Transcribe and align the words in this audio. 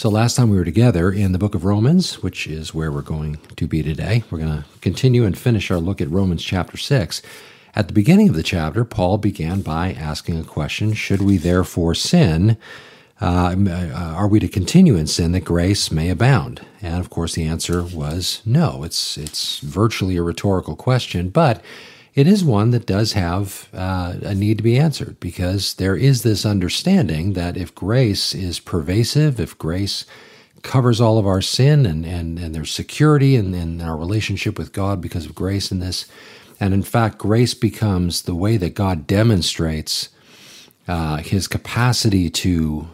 So, 0.00 0.08
last 0.08 0.34
time 0.34 0.48
we 0.48 0.56
were 0.56 0.64
together 0.64 1.12
in 1.12 1.32
the 1.32 1.38
book 1.38 1.54
of 1.54 1.66
Romans, 1.66 2.22
which 2.22 2.46
is 2.46 2.72
where 2.72 2.90
we're 2.90 3.02
going 3.02 3.36
to 3.56 3.66
be 3.66 3.82
today, 3.82 4.24
we're 4.30 4.38
going 4.38 4.62
to 4.62 4.64
continue 4.80 5.26
and 5.26 5.36
finish 5.36 5.70
our 5.70 5.76
look 5.76 6.00
at 6.00 6.08
Romans 6.08 6.42
chapter 6.42 6.78
6. 6.78 7.20
At 7.74 7.88
the 7.88 7.92
beginning 7.92 8.30
of 8.30 8.34
the 8.34 8.42
chapter, 8.42 8.86
Paul 8.86 9.18
began 9.18 9.60
by 9.60 9.92
asking 9.92 10.40
a 10.40 10.44
question 10.44 10.94
Should 10.94 11.20
we 11.20 11.36
therefore 11.36 11.94
sin? 11.94 12.56
Uh, 13.20 13.54
uh, 13.68 14.14
are 14.16 14.26
we 14.26 14.40
to 14.40 14.48
continue 14.48 14.96
in 14.96 15.06
sin 15.06 15.32
that 15.32 15.44
grace 15.44 15.90
may 15.90 16.08
abound? 16.08 16.64
And 16.80 16.98
of 16.98 17.10
course, 17.10 17.34
the 17.34 17.44
answer 17.44 17.82
was 17.82 18.40
no. 18.46 18.84
It's, 18.84 19.18
it's 19.18 19.58
virtually 19.58 20.16
a 20.16 20.22
rhetorical 20.22 20.76
question, 20.76 21.28
but 21.28 21.62
it 22.14 22.26
is 22.26 22.44
one 22.44 22.70
that 22.72 22.86
does 22.86 23.12
have 23.12 23.68
uh, 23.72 24.14
a 24.22 24.34
need 24.34 24.58
to 24.58 24.64
be 24.64 24.78
answered 24.78 25.18
because 25.20 25.74
there 25.74 25.96
is 25.96 26.22
this 26.22 26.44
understanding 26.44 27.34
that 27.34 27.56
if 27.56 27.74
grace 27.74 28.34
is 28.34 28.58
pervasive, 28.58 29.38
if 29.38 29.56
grace 29.58 30.04
covers 30.62 31.00
all 31.00 31.18
of 31.18 31.26
our 31.26 31.40
sin 31.40 31.86
and, 31.86 32.04
and, 32.04 32.38
and 32.38 32.54
there's 32.54 32.70
security 32.70 33.36
in, 33.36 33.54
in 33.54 33.80
our 33.80 33.96
relationship 33.96 34.58
with 34.58 34.72
God 34.72 35.00
because 35.00 35.24
of 35.24 35.34
grace 35.34 35.70
in 35.70 35.78
this, 35.78 36.06
and 36.58 36.74
in 36.74 36.82
fact, 36.82 37.16
grace 37.16 37.54
becomes 37.54 38.22
the 38.22 38.34
way 38.34 38.56
that 38.58 38.74
God 38.74 39.06
demonstrates 39.06 40.10
uh, 40.86 41.18
his 41.18 41.48
capacity 41.48 42.28
to 42.28 42.88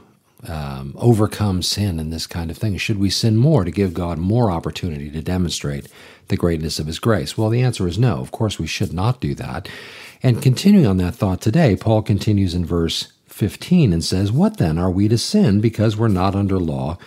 um, 0.47 0.95
overcome 0.99 1.63
sin 1.63 1.99
and 1.99 2.13
this 2.13 2.27
kind 2.27 2.51
of 2.51 2.59
thing? 2.59 2.77
Should 2.77 2.99
we 2.99 3.11
sin 3.11 3.37
more 3.37 3.65
to 3.65 3.71
give 3.71 3.95
God 3.95 4.19
more 4.19 4.51
opportunity 4.51 5.11
to 5.11 5.23
demonstrate 5.23 5.89
the 6.29 6.37
greatness 6.37 6.79
of 6.79 6.87
His 6.87 6.99
grace? 6.99 7.37
Well, 7.37 7.51
the 7.51 7.63
answer 7.63 7.87
is 7.89 7.99
no. 7.99 8.19
Of 8.19 8.31
course, 8.31 8.59
we 8.59 8.67
should 8.67 8.93
not 8.93 9.21
do 9.21 9.35
that. 9.35 9.69
And 10.23 10.43
continuing 10.43 10.87
on 10.87 10.97
that 10.99 11.15
thought 11.15 11.41
today, 11.41 11.77
Paul 11.77 12.03
continues 12.03 12.55
in 12.55 12.65
verse 12.65 13.13
15 13.27 13.93
and 13.93 14.05
says, 14.05 14.33
What 14.33 14.57
then? 14.57 14.79
Are 14.79 14.91
we 14.91 15.09
to 15.09 15.19
sin 15.19 15.61
because 15.61 15.97
we're 15.97 16.09
not 16.09 16.35
under 16.35 16.59
law, 16.59 16.99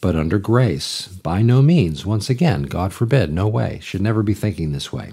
but 0.00 0.16
under 0.16 0.38
grace? 0.38 1.08
By 1.08 1.42
no 1.42 1.62
means. 1.62 2.04
Once 2.04 2.28
again, 2.28 2.64
God 2.64 2.92
forbid, 2.92 3.32
no 3.32 3.48
way. 3.48 3.80
Should 3.82 4.02
never 4.02 4.22
be 4.22 4.34
thinking 4.34 4.72
this 4.72 4.92
way. 4.92 5.12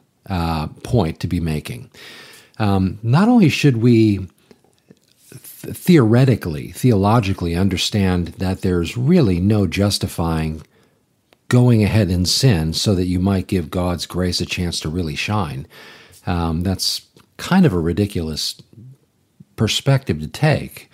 uh, 0.31 0.67
point 0.83 1.19
to 1.19 1.27
be 1.27 1.41
making. 1.41 1.91
Um, 2.57 2.99
not 3.03 3.27
only 3.27 3.49
should 3.49 3.77
we 3.77 4.29
th- 5.29 5.75
theoretically, 5.75 6.71
theologically 6.71 7.53
understand 7.53 8.27
that 8.39 8.61
there's 8.61 8.95
really 8.95 9.41
no 9.41 9.67
justifying 9.67 10.61
going 11.49 11.83
ahead 11.83 12.09
in 12.09 12.25
sin 12.25 12.71
so 12.71 12.95
that 12.95 13.07
you 13.07 13.19
might 13.19 13.47
give 13.47 13.69
God's 13.69 14.05
grace 14.05 14.39
a 14.39 14.45
chance 14.45 14.79
to 14.79 14.89
really 14.89 15.15
shine. 15.15 15.67
Um, 16.25 16.63
that's 16.63 17.05
kind 17.35 17.65
of 17.65 17.73
a 17.73 17.79
ridiculous 17.79 18.55
perspective 19.57 20.21
to 20.21 20.27
take. 20.29 20.89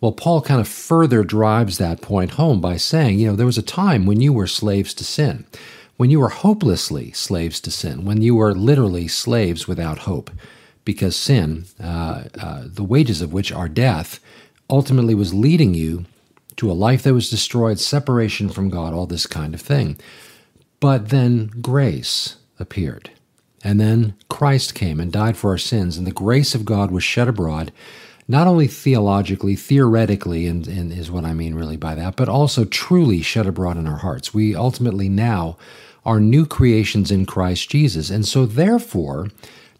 Well, 0.00 0.12
Paul 0.12 0.42
kind 0.42 0.60
of 0.60 0.68
further 0.68 1.24
drives 1.24 1.78
that 1.78 2.02
point 2.02 2.32
home 2.32 2.60
by 2.60 2.76
saying, 2.76 3.18
you 3.18 3.26
know, 3.26 3.34
there 3.34 3.46
was 3.46 3.58
a 3.58 3.62
time 3.62 4.06
when 4.06 4.20
you 4.20 4.32
were 4.32 4.46
slaves 4.46 4.94
to 4.94 5.04
sin 5.04 5.44
when 5.96 6.10
you 6.10 6.20
were 6.20 6.28
hopelessly 6.28 7.12
slaves 7.12 7.60
to 7.60 7.70
sin, 7.70 8.04
when 8.04 8.22
you 8.22 8.34
were 8.34 8.54
literally 8.54 9.08
slaves 9.08 9.66
without 9.66 9.98
hope, 9.98 10.30
because 10.84 11.16
sin, 11.16 11.64
uh, 11.82 12.24
uh, 12.40 12.64
the 12.66 12.84
wages 12.84 13.20
of 13.20 13.32
which 13.32 13.50
are 13.50 13.68
death, 13.68 14.20
ultimately 14.68 15.14
was 15.14 15.34
leading 15.34 15.74
you 15.74 16.04
to 16.56 16.70
a 16.70 16.74
life 16.74 17.02
that 17.02 17.14
was 17.14 17.30
destroyed, 17.30 17.78
separation 17.78 18.48
from 18.48 18.70
God, 18.70 18.94
all 18.94 19.06
this 19.06 19.26
kind 19.26 19.54
of 19.54 19.60
thing. 19.60 19.98
But 20.80 21.08
then 21.08 21.50
grace 21.60 22.36
appeared. 22.58 23.10
And 23.64 23.80
then 23.80 24.14
Christ 24.28 24.74
came 24.74 25.00
and 25.00 25.10
died 25.10 25.36
for 25.36 25.50
our 25.50 25.58
sins, 25.58 25.96
and 25.96 26.06
the 26.06 26.12
grace 26.12 26.54
of 26.54 26.64
God 26.64 26.90
was 26.90 27.04
shed 27.04 27.28
abroad 27.28 27.72
not 28.28 28.46
only 28.46 28.66
theologically, 28.66 29.54
theoretically, 29.54 30.46
and, 30.46 30.66
and, 30.66 30.92
is 30.92 31.10
what 31.10 31.24
I 31.24 31.32
mean 31.32 31.54
really 31.54 31.76
by 31.76 31.94
that, 31.94 32.16
but 32.16 32.28
also 32.28 32.64
truly 32.64 33.22
shed 33.22 33.46
abroad 33.46 33.76
in 33.76 33.86
our 33.86 33.98
hearts. 33.98 34.34
We 34.34 34.54
ultimately 34.54 35.08
now 35.08 35.56
are 36.06 36.20
new 36.20 36.46
creations 36.46 37.10
in 37.10 37.26
Christ 37.26 37.68
Jesus. 37.68 38.08
And 38.08 38.24
so, 38.26 38.46
therefore, 38.46 39.28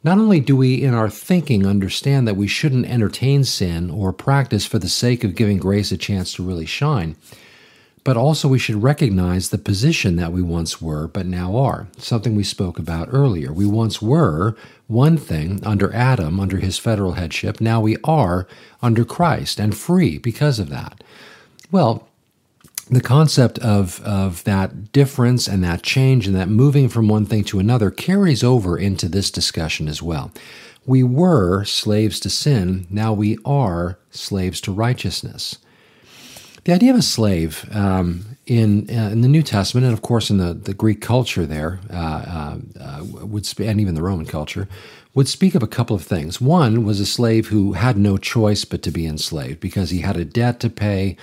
not 0.05 0.19
only 0.19 0.41
do 0.41 0.57
we 0.57 0.83
in 0.83 0.93
our 0.93 1.09
thinking 1.09 1.67
understand 1.67 2.29
that 2.29 2.37
we 2.37 2.47
shouldn't 2.47 2.87
entertain 2.87 3.45
sin 3.45 3.91
or 3.91 4.13
practice 4.13 4.67
for 4.67 4.79
the 4.79 4.89
sake 4.89 5.25
of 5.25 5.35
giving 5.35 5.59
grace 5.59 5.91
a 5.91 5.97
chance 5.97 6.35
to 6.35 6.45
really 6.45 6.67
shine, 6.67 7.17
but 8.05 8.17
also 8.17 8.47
we 8.47 8.59
should 8.59 8.85
recognize 8.85 9.49
the 9.49 9.59
position 9.59 10.15
that 10.15 10.33
we 10.33 10.43
once 10.43 10.81
were 10.81 11.09
but 11.09 11.27
now 11.27 11.57
are, 11.57 11.89
something 11.99 12.37
we 12.37 12.45
spoke 12.45 12.79
about 12.79 13.09
earlier. 13.11 13.53
We 13.53 13.67
once 13.67 14.01
were 14.01 14.55
one 14.87 15.17
thing 15.17 15.59
under 15.65 15.93
Adam, 15.93 16.39
under 16.39 16.59
his 16.59 16.79
federal 16.79 17.13
headship. 17.13 17.61
Now 17.61 17.81
we 17.81 17.97
are 18.05 18.47
under 18.81 19.05
Christ 19.05 19.59
and 19.59 19.77
free 19.77 20.19
because 20.19 20.61
of 20.61 20.69
that. 20.69 21.03
Well, 21.73 22.07
the 22.89 23.01
concept 23.01 23.59
of, 23.59 24.01
of 24.03 24.45
that 24.45 24.93
difference 24.93 25.49
and 25.49 25.65
that 25.65 25.83
change 25.83 26.27
and 26.27 26.37
that 26.37 26.49
moving 26.49 26.89
from 26.89 27.09
one 27.09 27.27
thing 27.27 27.43
to 27.45 27.59
another 27.59 27.91
carries 27.91 28.45
over 28.45 28.79
into 28.79 29.09
this 29.09 29.31
discussion 29.31 29.89
as 29.89 30.03
well. 30.03 30.31
We 30.85 31.03
were 31.03 31.65
slaves 31.65 32.21
to 32.21 32.31
sin, 32.31 32.87
now 32.89 33.13
we 33.13 33.39
are 33.45 33.99
slaves 34.11 34.61
to 34.63 34.73
righteousness. 34.73 35.59
The 36.63 36.73
idea 36.73 36.93
of 36.93 36.99
a 36.99 37.03
slave 37.03 37.69
um, 37.73 38.37
in 38.47 38.89
uh, 38.91 39.11
in 39.11 39.21
the 39.21 39.29
New 39.29 39.43
Testament, 39.43 39.85
and 39.85 39.93
of 39.93 40.03
course 40.03 40.31
in 40.31 40.39
the, 40.39 40.53
the 40.53 40.75
Greek 40.75 41.01
culture 41.01 41.47
there, 41.47 41.81
uh, 41.93 42.59
uh, 42.81 43.05
would 43.05 43.47
sp- 43.47 43.67
and 43.67 43.81
even 43.81 43.95
the 43.95 44.03
Roman 44.03 44.27
culture, 44.27 44.69
would 45.15 45.29
speak 45.29 45.55
of 45.55 45.63
a 45.63 45.69
couple 45.69 45.95
of 45.95 46.03
things. 46.03 46.41
One 46.41 46.85
was 46.85 46.99
a 46.99 47.07
slave 47.07 47.49
who 47.49 47.75
had 47.75 47.97
no 47.97 48.17
choice 48.17 48.65
but 48.65 48.83
to 48.83 48.91
be 48.91 49.07
enslaved 49.07 49.61
because 49.61 49.91
he 49.91 50.01
had 50.01 50.17
a 50.17 50.25
debt 50.25 50.59
to 50.61 50.71
pay 50.71 51.17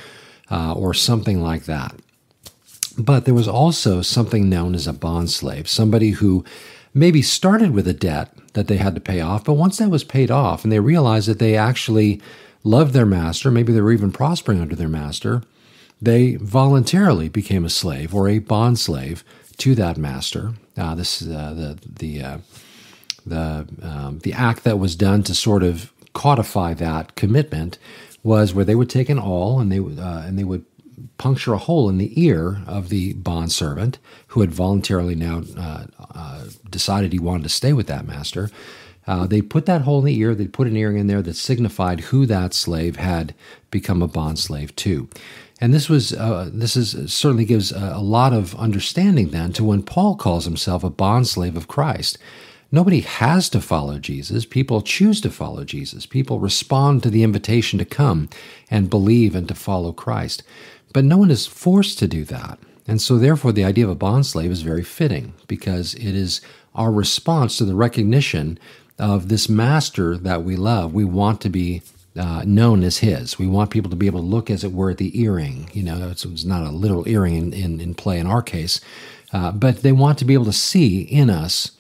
uh, 0.51 0.73
or 0.73 0.93
something 0.93 1.41
like 1.41 1.65
that. 1.65 1.95
But 2.97 3.25
there 3.25 3.33
was 3.33 3.47
also 3.47 4.01
something 4.01 4.49
known 4.49 4.75
as 4.75 4.87
a 4.87 4.93
bond 4.93 5.31
slave, 5.31 5.67
somebody 5.67 6.11
who 6.11 6.45
maybe 6.93 7.21
started 7.21 7.71
with 7.71 7.87
a 7.87 7.93
debt 7.93 8.35
that 8.53 8.67
they 8.67 8.77
had 8.77 8.95
to 8.95 9.01
pay 9.01 9.19
off, 9.19 9.43
but 9.43 9.53
once 9.53 9.77
that 9.77 9.89
was 9.89 10.03
paid 10.03 10.29
off 10.29 10.63
and 10.63 10.71
they 10.71 10.79
realized 10.79 11.27
that 11.27 11.39
they 11.39 11.57
actually 11.57 12.21
loved 12.63 12.93
their 12.93 13.05
master, 13.05 13.49
maybe 13.49 13.73
they 13.73 13.81
were 13.81 13.91
even 13.91 14.11
prospering 14.11 14.61
under 14.61 14.75
their 14.75 14.89
master, 14.89 15.41
they 16.01 16.35
voluntarily 16.35 17.29
became 17.29 17.65
a 17.65 17.69
slave 17.69 18.13
or 18.13 18.27
a 18.27 18.39
bond 18.39 18.77
slave 18.77 19.23
to 19.57 19.75
that 19.75 19.97
master. 19.97 20.53
Uh, 20.77 20.95
this 20.95 21.21
is 21.21 21.29
uh, 21.29 21.53
the 21.53 21.79
the 21.87 22.21
uh, 22.21 22.37
the 23.25 23.67
um, 23.81 24.19
the 24.19 24.33
act 24.33 24.63
that 24.63 24.79
was 24.79 24.95
done 24.95 25.23
to 25.23 25.33
sort 25.33 25.63
of 25.63 25.91
codify 26.13 26.73
that 26.73 27.15
commitment 27.15 27.77
was 28.23 28.53
where 28.53 28.66
they 28.66 28.75
would 28.75 28.89
take 28.89 29.09
an 29.09 29.19
awl 29.19 29.59
and 29.59 29.72
they 29.72 29.79
would 29.79 30.00
uh, 30.00 30.23
and 30.25 30.39
they 30.39 30.44
would 30.44 30.66
puncture 31.17 31.53
a 31.53 31.57
hole 31.57 31.89
in 31.89 31.97
the 31.97 32.19
ear 32.22 32.61
of 32.66 32.89
the 32.89 33.13
bond 33.13 33.51
servant 33.51 34.00
who 34.28 34.41
had 34.41 34.51
voluntarily 34.51 35.16
now 35.16 35.41
uh, 35.57 35.85
uh, 36.13 36.45
decided 36.69 37.11
he 37.11 37.19
wanted 37.19 37.44
to 37.44 37.50
stay 37.50 37.73
with 37.73 37.88
that 37.88 38.07
master. 38.07 38.50
Uh, 39.06 39.28
they 39.28 39.41
put 39.41 39.66
that 39.66 39.81
hole 39.81 40.00
in 40.00 40.06
the 40.06 40.17
ear, 40.17 40.34
they 40.34 40.47
put 40.47 40.67
an 40.67 40.78
earring 40.78 40.97
in 40.97 41.07
there 41.07 41.22
that 41.22 41.35
signified 41.35 42.00
who 42.00 42.25
that 42.25 42.53
slave 42.53 42.95
had 42.95 43.35
become 43.69 44.01
a 44.01 44.07
bond 44.07 44.40
slave 44.40 44.73
to. 44.78 45.09
And 45.59 45.73
this 45.73 45.90
was 45.90 46.13
uh, 46.13 46.50
this 46.51 46.75
is 46.75 47.13
certainly 47.13 47.45
gives 47.45 47.72
a, 47.72 47.93
a 47.96 48.02
lot 48.02 48.34
of 48.34 48.55
understanding 48.55 49.29
then 49.29 49.53
to 49.53 49.64
when 49.64 49.84
Paul 49.84 50.16
calls 50.16 50.46
himself 50.46 50.84
a 50.84 50.90
bond 50.90 51.28
slave 51.28 51.55
of 51.58 51.67
Christ. 51.67 52.17
Nobody 52.73 53.02
has 53.02 53.49
to 53.49 53.61
follow 53.61 53.99
Jesus. 53.99 54.46
People 54.46 54.81
choose 54.81 55.22
to 55.22 55.29
follow 55.29 55.64
Jesus. 55.64 56.08
People 56.08 56.40
respond 56.40 57.03
to 57.03 57.11
the 57.11 57.22
invitation 57.22 57.78
to 57.78 57.85
come 57.85 58.29
and 58.67 58.90
believe 58.90 59.35
and 59.35 59.47
to 59.47 59.53
follow 59.53 59.91
Christ. 59.91 60.41
But 60.91 61.05
no 61.05 61.20
one 61.20 61.29
is 61.29 61.46
forced 61.46 61.99
to 61.99 62.08
do 62.08 62.25
that. 62.25 62.58
And 62.87 62.99
so, 62.99 63.20
therefore, 63.20 63.52
the 63.52 63.64
idea 63.64 63.84
of 63.84 63.91
a 63.91 63.96
bond 63.96 64.25
slave 64.25 64.49
is 64.49 64.64
very 64.64 64.81
fitting 64.84 65.35
because 65.47 65.93
it 65.93 66.16
is 66.16 66.41
our 66.73 66.91
response 66.91 67.58
to 67.58 67.66
the 67.66 67.75
recognition 67.75 68.58
of 68.97 69.29
this 69.29 69.47
master 69.47 70.17
that 70.17 70.43
we 70.43 70.55
love. 70.55 70.96
We 70.96 71.05
want 71.05 71.41
to 71.41 71.49
be 71.49 71.84
uh, 72.17 72.41
known 72.43 72.81
as 72.84 72.97
his. 72.97 73.37
We 73.37 73.46
want 73.46 73.70
people 73.70 73.91
to 73.91 73.96
be 73.96 74.08
able 74.08 74.22
to 74.22 74.25
look, 74.25 74.49
as 74.49 74.64
it 74.64 74.73
were, 74.73 74.90
at 74.90 74.97
the 74.97 75.22
earring. 75.22 75.70
You 75.73 75.84
know, 75.84 76.09
it's, 76.09 76.25
it's 76.25 76.43
not 76.43 76.66
a 76.66 76.72
literal 76.72 77.08
earring 77.08 77.35
in, 77.35 77.53
in, 77.53 77.79
in 77.79 77.93
play 77.93 78.17
in 78.17 78.25
our 78.25 78.41
case, 78.41 78.81
uh, 79.31 79.52
but 79.52 79.84
they 79.84 79.91
want 79.91 80.17
to 80.17 80.25
be 80.25 80.34
able 80.34 80.46
to 80.46 80.53
see 80.53 81.02
in 81.02 81.29
us 81.29 81.73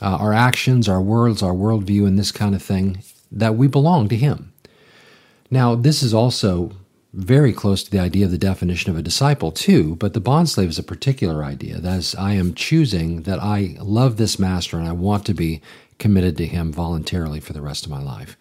uh, 0.00 0.16
our 0.16 0.32
actions, 0.32 0.88
our 0.88 1.00
words, 1.00 1.42
our 1.42 1.54
worldview, 1.54 2.06
and 2.06 2.18
this 2.18 2.32
kind 2.32 2.54
of 2.54 2.62
thing 2.62 3.02
that 3.30 3.56
we 3.56 3.66
belong 3.66 4.08
to 4.08 4.16
him. 4.16 4.52
Now, 5.50 5.74
this 5.74 6.02
is 6.02 6.12
also 6.12 6.72
very 7.12 7.52
close 7.52 7.82
to 7.82 7.90
the 7.90 7.98
idea 7.98 8.26
of 8.26 8.30
the 8.30 8.38
definition 8.38 8.90
of 8.90 8.98
a 8.98 9.02
disciple, 9.02 9.50
too, 9.50 9.96
but 9.96 10.12
the 10.12 10.20
bondslave 10.20 10.68
is 10.68 10.78
a 10.78 10.82
particular 10.82 11.42
idea. 11.42 11.78
That 11.78 11.98
is, 11.98 12.14
I 12.14 12.32
am 12.32 12.54
choosing 12.54 13.22
that 13.22 13.42
I 13.42 13.76
love 13.80 14.16
this 14.16 14.38
master 14.38 14.78
and 14.78 14.86
I 14.86 14.92
want 14.92 15.24
to 15.26 15.34
be 15.34 15.62
committed 15.98 16.36
to 16.36 16.46
him 16.46 16.72
voluntarily 16.72 17.40
for 17.40 17.54
the 17.54 17.62
rest 17.62 17.86
of 17.86 17.90
my 17.90 18.02
life. 18.02 18.36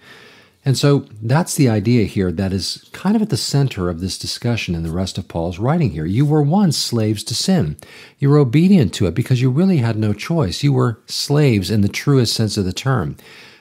And 0.65 0.75
so 0.75 1.05
that's 1.21 1.53
the 1.53 1.69
idea 1.69 2.05
here 2.05 2.31
that 2.31 2.51
is 2.51 2.89
kind 2.91 3.15
of 3.15 3.21
at 3.21 3.29
the 3.29 3.37
center 3.37 3.87
of 3.87 3.99
this 3.99 4.17
discussion 4.17 4.73
in 4.73 4.81
the 4.81 4.91
rest 4.91 5.19
of 5.19 5.27
Paul's 5.27 5.59
writing 5.59 5.91
here. 5.91 6.07
You 6.07 6.25
were 6.25 6.41
once 6.41 6.75
slaves 6.75 7.23
to 7.25 7.35
sin. 7.35 7.77
You 8.17 8.31
were 8.31 8.39
obedient 8.39 8.91
to 8.95 9.05
it 9.05 9.13
because 9.13 9.43
you 9.43 9.51
really 9.51 9.77
had 9.77 9.95
no 9.95 10.11
choice. 10.11 10.63
You 10.63 10.73
were 10.73 10.99
slaves 11.05 11.69
in 11.69 11.81
the 11.81 11.87
truest 11.87 12.33
sense 12.33 12.57
of 12.57 12.65
the 12.65 12.73
term. 12.73 13.15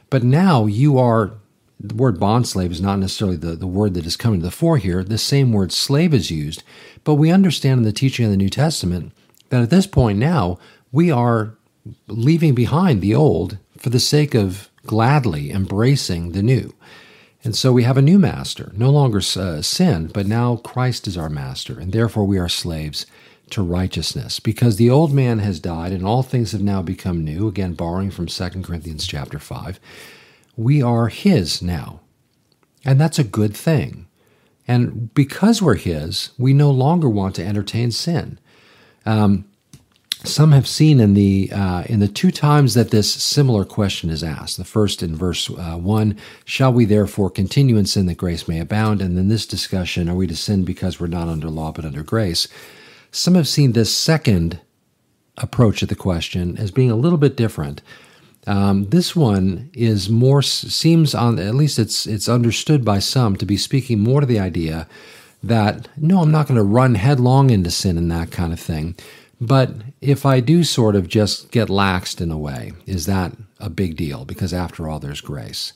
But 0.09 0.25
now 0.25 0.65
you 0.65 0.99
are, 0.99 1.35
the 1.79 1.95
word 1.95 2.19
bond 2.19 2.49
slave 2.49 2.73
is 2.73 2.81
not 2.81 2.99
necessarily 2.99 3.37
the, 3.37 3.55
the 3.55 3.67
word 3.67 3.93
that 3.95 4.07
is 4.07 4.17
coming 4.17 4.41
to 4.41 4.47
the 4.47 4.51
fore 4.51 4.79
here. 4.79 5.05
The 5.05 5.19
same 5.19 5.53
word 5.53 5.73
slave 5.73 6.15
is 6.15 6.31
used. 6.31 6.63
But 7.05 7.17
we 7.17 7.31
understand 7.31 7.81
in 7.81 7.85
the 7.85 7.93
teaching 7.93 8.25
of 8.25 8.31
the 8.31 8.39
New 8.39 8.49
Testament 8.49 9.13
that 9.51 9.63
at 9.63 9.69
this 9.69 9.87
point 9.87 10.19
now, 10.19 10.59
we 10.91 11.11
are 11.11 11.55
leaving 12.07 12.55
behind 12.55 13.03
the 13.03 13.15
old 13.15 13.59
for 13.77 13.91
the 13.91 14.01
sake 14.01 14.35
of 14.35 14.71
gladly 14.87 15.51
embracing 15.51 16.33
the 16.33 16.43
new. 16.43 16.75
And 17.43 17.55
so 17.55 17.73
we 17.73 17.83
have 17.83 17.99
a 17.99 18.03
new 18.03 18.19
master, 18.19 18.73
no 18.75 18.91
longer 18.91 19.19
uh, 19.19 19.61
sin, 19.61 20.07
but 20.07 20.27
now 20.27 20.57
Christ 20.57 21.07
is 21.07 21.19
our 21.19 21.29
master, 21.29 21.79
and 21.79 21.93
therefore 21.93 22.25
we 22.25 22.39
are 22.39 22.49
slaves 22.49 23.05
to 23.51 23.63
righteousness. 23.63 24.41
Because 24.41 24.77
the 24.77 24.89
old 24.89 25.13
man 25.13 25.41
has 25.41 25.61
died 25.61 25.93
and 25.93 26.07
all 26.07 26.23
things 26.23 26.53
have 26.53 26.63
now 26.63 26.81
become 26.81 27.25
new 27.25 27.47
again 27.47 27.75
borrowing 27.75 28.11
from 28.11 28.27
2 28.27 28.49
corinthians 28.63 29.07
chapter 29.07 29.39
5 29.39 29.79
we 30.57 30.83
are 30.83 31.09
his 31.09 31.63
now. 31.63 32.01
And 32.85 33.01
that's 33.01 33.19
a 33.19 33.25
good 33.25 33.57
thing. 33.57 34.07
And 34.67 35.13
because 35.15 35.61
we're 35.61 35.75
his 35.75 36.31
we 36.39 36.53
no 36.53 36.71
longer 36.71 37.09
want 37.09 37.35
to 37.37 37.45
entertain 37.45 37.91
sin. 37.91 38.39
Um, 39.05 39.45
some 40.23 40.53
have 40.53 40.67
seen 40.69 41.01
in 41.01 41.15
the 41.15 41.51
uh, 41.53 41.83
in 41.87 42.01
the 42.01 42.09
two 42.09 42.31
times 42.31 42.75
that 42.75 42.91
this 42.91 43.13
similar 43.13 43.65
question 43.65 44.11
is 44.11 44.23
asked. 44.23 44.57
The 44.57 44.65
first 44.65 45.03
in 45.03 45.17
verse 45.17 45.51
uh, 45.51 45.77
one: 45.77 46.17
"Shall 46.45 46.73
we 46.73 46.85
therefore 46.85 47.31
continue 47.31 47.77
in 47.77 47.87
sin 47.87 48.07
that 48.07 48.17
grace 48.17 48.47
may 48.47 48.61
abound?" 48.61 49.03
And 49.03 49.19
then 49.19 49.29
this 49.29 49.47
discussion: 49.47 50.09
"Are 50.09 50.15
we 50.15 50.27
to 50.27 50.37
sin 50.37 50.65
because 50.65 51.01
we're 51.01 51.09
not 51.09 51.29
under 51.29 51.51
law 51.51 51.73
but 51.73 51.85
under 51.85 52.03
grace?" 52.03 52.49
Some 53.11 53.35
have 53.35 53.49
seen 53.49 53.73
this 53.73 53.95
second 53.95 54.61
approach 55.37 55.81
to 55.81 55.87
the 55.87 55.95
question 55.95 56.57
as 56.59 56.71
being 56.71 56.91
a 56.91 56.97
little 56.97 57.19
bit 57.19 57.37
different. 57.37 57.83
Um, 58.47 58.87
this 58.91 59.17
one 59.17 59.71
is 59.73 60.09
more 60.09 60.43
seems 60.43 61.15
on 61.15 61.39
at 61.39 61.55
least 61.55 61.79
it's 61.79 62.07
it's 62.07 62.29
understood 62.29 62.85
by 62.85 62.99
some 62.99 63.37
to 63.37 63.47
be 63.47 63.57
speaking 63.57 64.01
more 64.01 64.21
to 64.21 64.27
the 64.27 64.39
idea 64.39 64.87
that 65.43 65.89
no, 65.97 66.21
I'm 66.21 66.31
not 66.31 66.47
going 66.47 66.57
to 66.57 66.63
run 66.63 66.95
headlong 66.95 67.51
into 67.51 67.71
sin 67.71 67.99
and 67.99 68.11
that 68.11 68.31
kind 68.31 68.53
of 68.53 68.61
thing 68.61 68.95
but 69.41 69.71
if 70.05 70.27
I 70.27 70.41
do 70.41 70.65
sort 70.65 70.97
of 70.97 71.09
just 71.09 71.51
get 71.51 71.69
laxed 71.69 72.21
in 72.21 72.31
a 72.31 72.39
way, 72.39 72.73
is 72.87 73.07
that 73.07 73.33
a 73.59 73.71
big 73.71 73.97
deal? 73.97 74.25
Because 74.25 74.53
after 74.53 74.89
all, 74.89 74.99
there's 74.99 75.21
grace. 75.23 75.73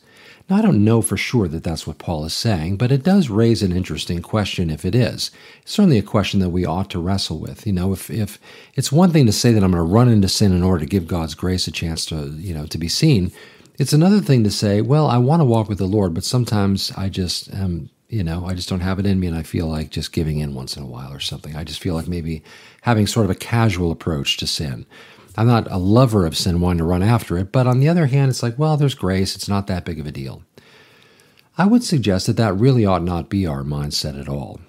Now, 0.49 0.57
I 0.57 0.63
don't 0.63 0.85
know 0.85 1.03
for 1.03 1.17
sure 1.17 1.49
that 1.49 1.63
that's 1.63 1.87
what 1.87 1.99
Paul 1.99 2.25
is 2.25 2.35
saying, 2.35 2.77
but 2.77 2.93
it 2.93 3.03
does 3.03 3.29
raise 3.31 3.63
an 3.63 3.73
interesting 3.73 4.23
question 4.23 4.71
if 4.71 4.85
it 4.85 4.95
is. 4.95 5.31
It's 5.63 5.73
certainly 5.73 5.99
a 5.99 6.03
question 6.03 6.41
that 6.41 6.51
we 6.51 6.65
ought 6.65 6.91
to 6.91 7.01
wrestle 7.01 7.39
with. 7.39 7.67
You 7.67 7.73
know, 7.73 7.93
if, 7.93 8.11
if 8.11 8.39
it's 8.75 8.93
one 8.93 9.11
thing 9.11 9.27
to 9.27 9.33
say 9.33 9.53
that 9.53 9.63
I'm 9.63 9.73
going 9.73 9.83
to 9.85 9.93
run 9.93 10.09
into 10.09 10.29
sin 10.29 10.53
in 10.53 10.63
order 10.63 10.81
to 10.81 10.91
give 10.91 11.07
God's 11.07 11.35
grace 11.35 11.67
a 11.67 11.73
chance 11.73 12.07
to, 12.07 12.31
you 12.31 12.55
know, 12.55 12.67
to 12.67 12.79
be 12.79 12.89
seen, 12.89 13.33
it's 13.79 13.93
another 13.93 14.21
thing 14.21 14.43
to 14.45 14.51
say, 14.51 14.81
well, 14.81 15.07
I 15.07 15.19
want 15.19 15.41
to 15.41 15.45
walk 15.45 15.69
with 15.69 15.79
the 15.79 15.87
Lord, 15.87 16.15
but 16.15 16.25
sometimes 16.25 16.93
I 16.97 17.09
just 17.09 17.53
am 17.53 17.91
you 18.09 18.25
know, 18.25 18.47
I 18.47 18.55
just 18.55 18.69
don't 18.69 18.81
have 18.81 18.99
it 18.99 19.07
in 19.07 19.21
me 19.21 19.27
and 19.27 19.37
I 19.37 19.43
feel 19.43 19.67
like 19.67 19.91
just 19.91 20.13
giving 20.13 20.39
in 20.39 20.55
once 20.55 20.77
in 20.77 20.83
a 20.83 20.87
while 20.87 21.13
or 21.13 21.21
something. 21.21 21.55
I 21.55 21.65
just 21.65 21.81
feel 21.81 21.95
like 21.95 22.09
maybe 22.09 22.43
having 22.83 23.07
sort 23.07 23.27
of 23.27 23.31
a 23.31 23.35
casual 23.35 23.91
approach 23.91 24.39
to 24.39 24.47
sin. 24.47 24.87
I'm 25.37 25.47
not 25.47 25.71
a 25.71 25.77
lover 25.77 26.27
of 26.27 26.37
sin, 26.37 26.61
wanting 26.61 26.79
to 26.79 26.85
run 26.85 27.03
after 27.03 27.39
it, 27.39 27.53
but 27.53 27.67
on 27.67 27.81
the 27.81 27.89
other 27.89 28.07
hand, 28.07 28.31
it's 28.31 28.43
like, 28.43 28.59
well, 28.59 28.77
there's 28.77 28.95
grace. 28.95 29.37
It's 29.37 29.49
not 29.49 29.67
that 29.69 29.85
big 29.85 30.01
of 30.01 30.07
a 30.07 30.11
deal. 30.13 30.43
I 31.57 31.67
would 31.67 31.85
suggest 31.85 32.27
that 32.27 32.37
that 32.39 32.55
really 32.55 32.87
ought 32.87 33.03
not 33.03 33.29
be 33.29 33.47
our 33.47 33.63
mindset 33.63 34.19
at 34.19 34.29
all. 34.29 34.61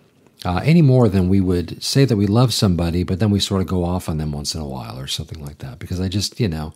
Uh, 0.46 0.62
any 0.64 0.82
more 0.82 1.10
than 1.10 1.28
we 1.28 1.42
would 1.42 1.82
say 1.84 2.06
that 2.06 2.18
we 2.18 2.28
love 2.28 2.54
somebody, 2.54 3.04
but 3.04 3.20
then 3.20 3.30
we 3.30 3.40
sort 3.40 3.62
of 3.62 3.68
go 3.68 3.84
off 3.84 4.08
on 4.08 4.18
them 4.18 4.32
once 4.32 4.54
in 4.54 4.62
a 4.62 4.68
while 4.68 4.98
or 4.98 5.08
something 5.08 5.44
like 5.44 5.58
that. 5.60 5.80
Because 5.80 6.00
I 6.00 6.08
just, 6.08 6.40
you 6.40 6.48
know, 6.48 6.74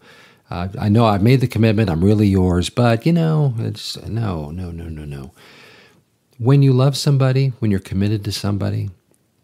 uh, 0.50 0.70
I 0.80 0.90
know 0.90 1.06
I've 1.06 1.24
made 1.24 1.42
the 1.42 1.48
commitment, 1.48 1.90
I'm 1.90 2.04
really 2.04 2.28
yours, 2.28 2.70
but, 2.70 3.06
you 3.06 3.14
know, 3.14 3.54
it's 3.60 3.96
no, 4.06 4.50
no, 4.50 4.72
no, 4.72 4.86
no, 4.86 5.06
no. 5.06 5.32
When 6.40 6.64
you 6.64 6.74
love 6.74 6.98
somebody, 6.98 7.50
when 7.60 7.70
you're 7.70 7.80
committed 7.80 8.26
to 8.26 8.32
somebody, 8.32 8.90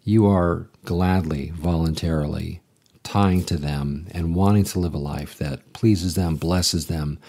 you 0.03 0.25
are 0.25 0.67
gladly, 0.85 1.51
voluntarily 1.55 2.61
tying 3.03 3.43
to 3.43 3.57
them 3.57 4.07
and 4.11 4.35
wanting 4.35 4.63
to 4.63 4.79
live 4.79 4.95
a 4.95 4.99
life 4.99 5.37
that 5.37 5.73
pleases 5.73 6.15
them, 6.15 6.35
blesses 6.35 6.87
them, 6.87 7.19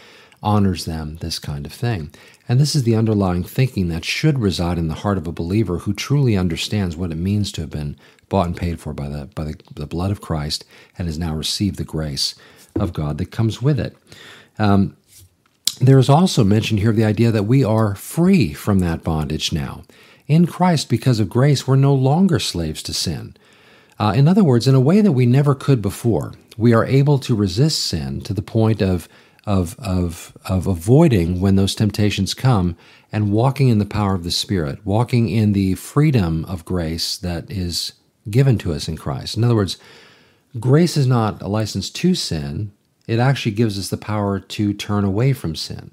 honors 0.43 0.87
them, 0.87 1.17
this 1.17 1.39
kind 1.39 1.67
of 1.67 1.73
thing. 1.73 2.11
And 2.49 2.59
this 2.59 2.75
is 2.75 2.85
the 2.85 2.97
underlying 2.97 3.45
thinking 3.45 3.89
that 3.89 4.05
should 4.05 4.39
reside 4.39 4.79
in 4.79 4.89
the 4.89 4.95
heart 4.95 5.19
of 5.19 5.27
a 5.27 5.33
believer 5.33 5.79
who 5.79 5.93
truly 5.93 6.37
understands 6.37 6.97
what 6.97 7.13
it 7.13 7.17
means 7.17 7.53
to 7.53 7.61
have 7.61 7.71
been 7.71 7.97
bought 8.31 8.47
and 8.47 8.57
paid 8.57 8.81
for 8.81 8.95
by 8.95 9.09
the, 9.09 9.27
by 9.35 9.45
the, 9.45 9.55
the 9.75 9.87
blood 9.87 10.11
of 10.11 10.23
Christ 10.23 10.65
and 10.97 11.07
has 11.07 11.19
now 11.19 11.35
received 11.35 11.77
the 11.77 11.85
grace 11.85 12.35
of 12.77 12.95
God 12.95 13.19
that 13.19 13.31
comes 13.31 13.61
with 13.61 13.79
it. 13.79 13.95
Um, 14.59 14.97
there 15.79 15.99
is 15.99 16.09
also 16.09 16.45
mentioned 16.45 16.81
here 16.81 16.93
the 16.93 17.05
idea 17.05 17.31
that 17.31 17.45
we 17.45 17.65
are 17.65 17.95
free 17.95 18.53
from 18.53 18.81
that 18.81 19.03
bondage 19.03 19.53
now. 19.53 19.83
In 20.27 20.47
Christ, 20.47 20.89
because 20.89 21.21
of 21.21 21.29
grace, 21.29 21.67
we're 21.67 21.77
no 21.77 21.95
longer 21.95 22.39
slaves 22.39 22.83
to 22.85 22.95
sin. 22.95 23.37
Uh, 23.99 24.13
in 24.17 24.29
other 24.29 24.45
words, 24.45 24.67
in 24.67 24.75
a 24.75 24.81
way 24.81 25.01
that 25.01 25.13
we 25.13 25.27
never 25.27 25.55
could 25.55 25.83
before, 25.83 26.33
we 26.57 26.73
are 26.73 26.85
able 26.85 27.19
to 27.19 27.35
resist 27.35 27.85
sin 27.85 28.21
to 28.23 28.33
the 28.33 28.43
point 28.43 28.81
of, 28.81 29.09
of, 29.47 29.79
of, 29.79 30.37
of 30.47 30.67
avoiding 30.67 31.41
when 31.41 31.57
those 31.57 31.75
temptations 31.75 32.33
come 32.33 32.77
and 33.13 33.33
walking 33.33 33.69
in 33.69 33.79
the 33.79 33.87
power 33.87 34.15
of 34.15 34.25
the 34.25 34.31
Spirit, 34.31 34.85
walking 34.85 35.29
in 35.29 35.53
the 35.53 35.75
freedom 35.75 36.45
of 36.47 36.65
grace 36.65 37.17
that 37.19 37.51
is 37.51 37.95
given 38.29 38.57
to 38.59 38.73
us 38.73 38.89
in 38.89 38.97
Christ. 38.97 39.37
In 39.37 39.45
other 39.45 39.57
words, 39.57 39.79
grace 40.59 40.97
is 40.97 41.07
not 41.07 41.43
a 41.43 41.49
license 41.49 41.91
to 41.91 42.15
sin, 42.15 42.73
it 43.07 43.19
actually 43.19 43.53
gives 43.53 43.79
us 43.79 43.89
the 43.89 43.97
power 43.97 44.39
to 44.39 44.73
turn 44.73 45.05
away 45.05 45.33
from 45.33 45.57
sin. 45.57 45.91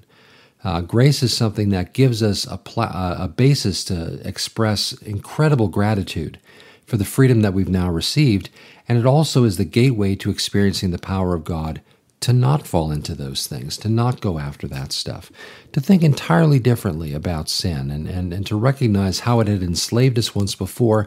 Uh, 0.64 0.80
grace 0.80 1.22
is 1.22 1.36
something 1.36 1.70
that 1.70 1.92
gives 1.92 2.22
us 2.22 2.46
a, 2.46 2.58
pl- 2.58 2.82
uh, 2.82 3.16
a 3.18 3.28
basis 3.28 3.84
to 3.84 4.20
express 4.26 4.92
incredible 5.02 5.68
gratitude 5.68 6.38
for 6.84 6.96
the 6.96 7.04
freedom 7.04 7.42
that 7.42 7.54
we've 7.54 7.68
now 7.68 7.90
received, 7.90 8.50
and 8.88 8.98
it 8.98 9.06
also 9.06 9.44
is 9.44 9.56
the 9.56 9.64
gateway 9.64 10.14
to 10.16 10.30
experiencing 10.30 10.90
the 10.90 10.98
power 10.98 11.34
of 11.34 11.44
God 11.44 11.80
to 12.20 12.32
not 12.32 12.66
fall 12.66 12.90
into 12.90 13.14
those 13.14 13.46
things, 13.46 13.76
to 13.78 13.88
not 13.88 14.20
go 14.20 14.40
after 14.40 14.66
that 14.66 14.90
stuff, 14.90 15.30
to 15.72 15.80
think 15.80 16.02
entirely 16.02 16.58
differently 16.58 17.14
about 17.14 17.48
sin, 17.48 17.92
and, 17.92 18.08
and, 18.08 18.32
and 18.32 18.44
to 18.46 18.56
recognize 18.56 19.20
how 19.20 19.38
it 19.38 19.46
had 19.46 19.62
enslaved 19.62 20.18
us 20.18 20.34
once 20.34 20.56
before 20.56 21.06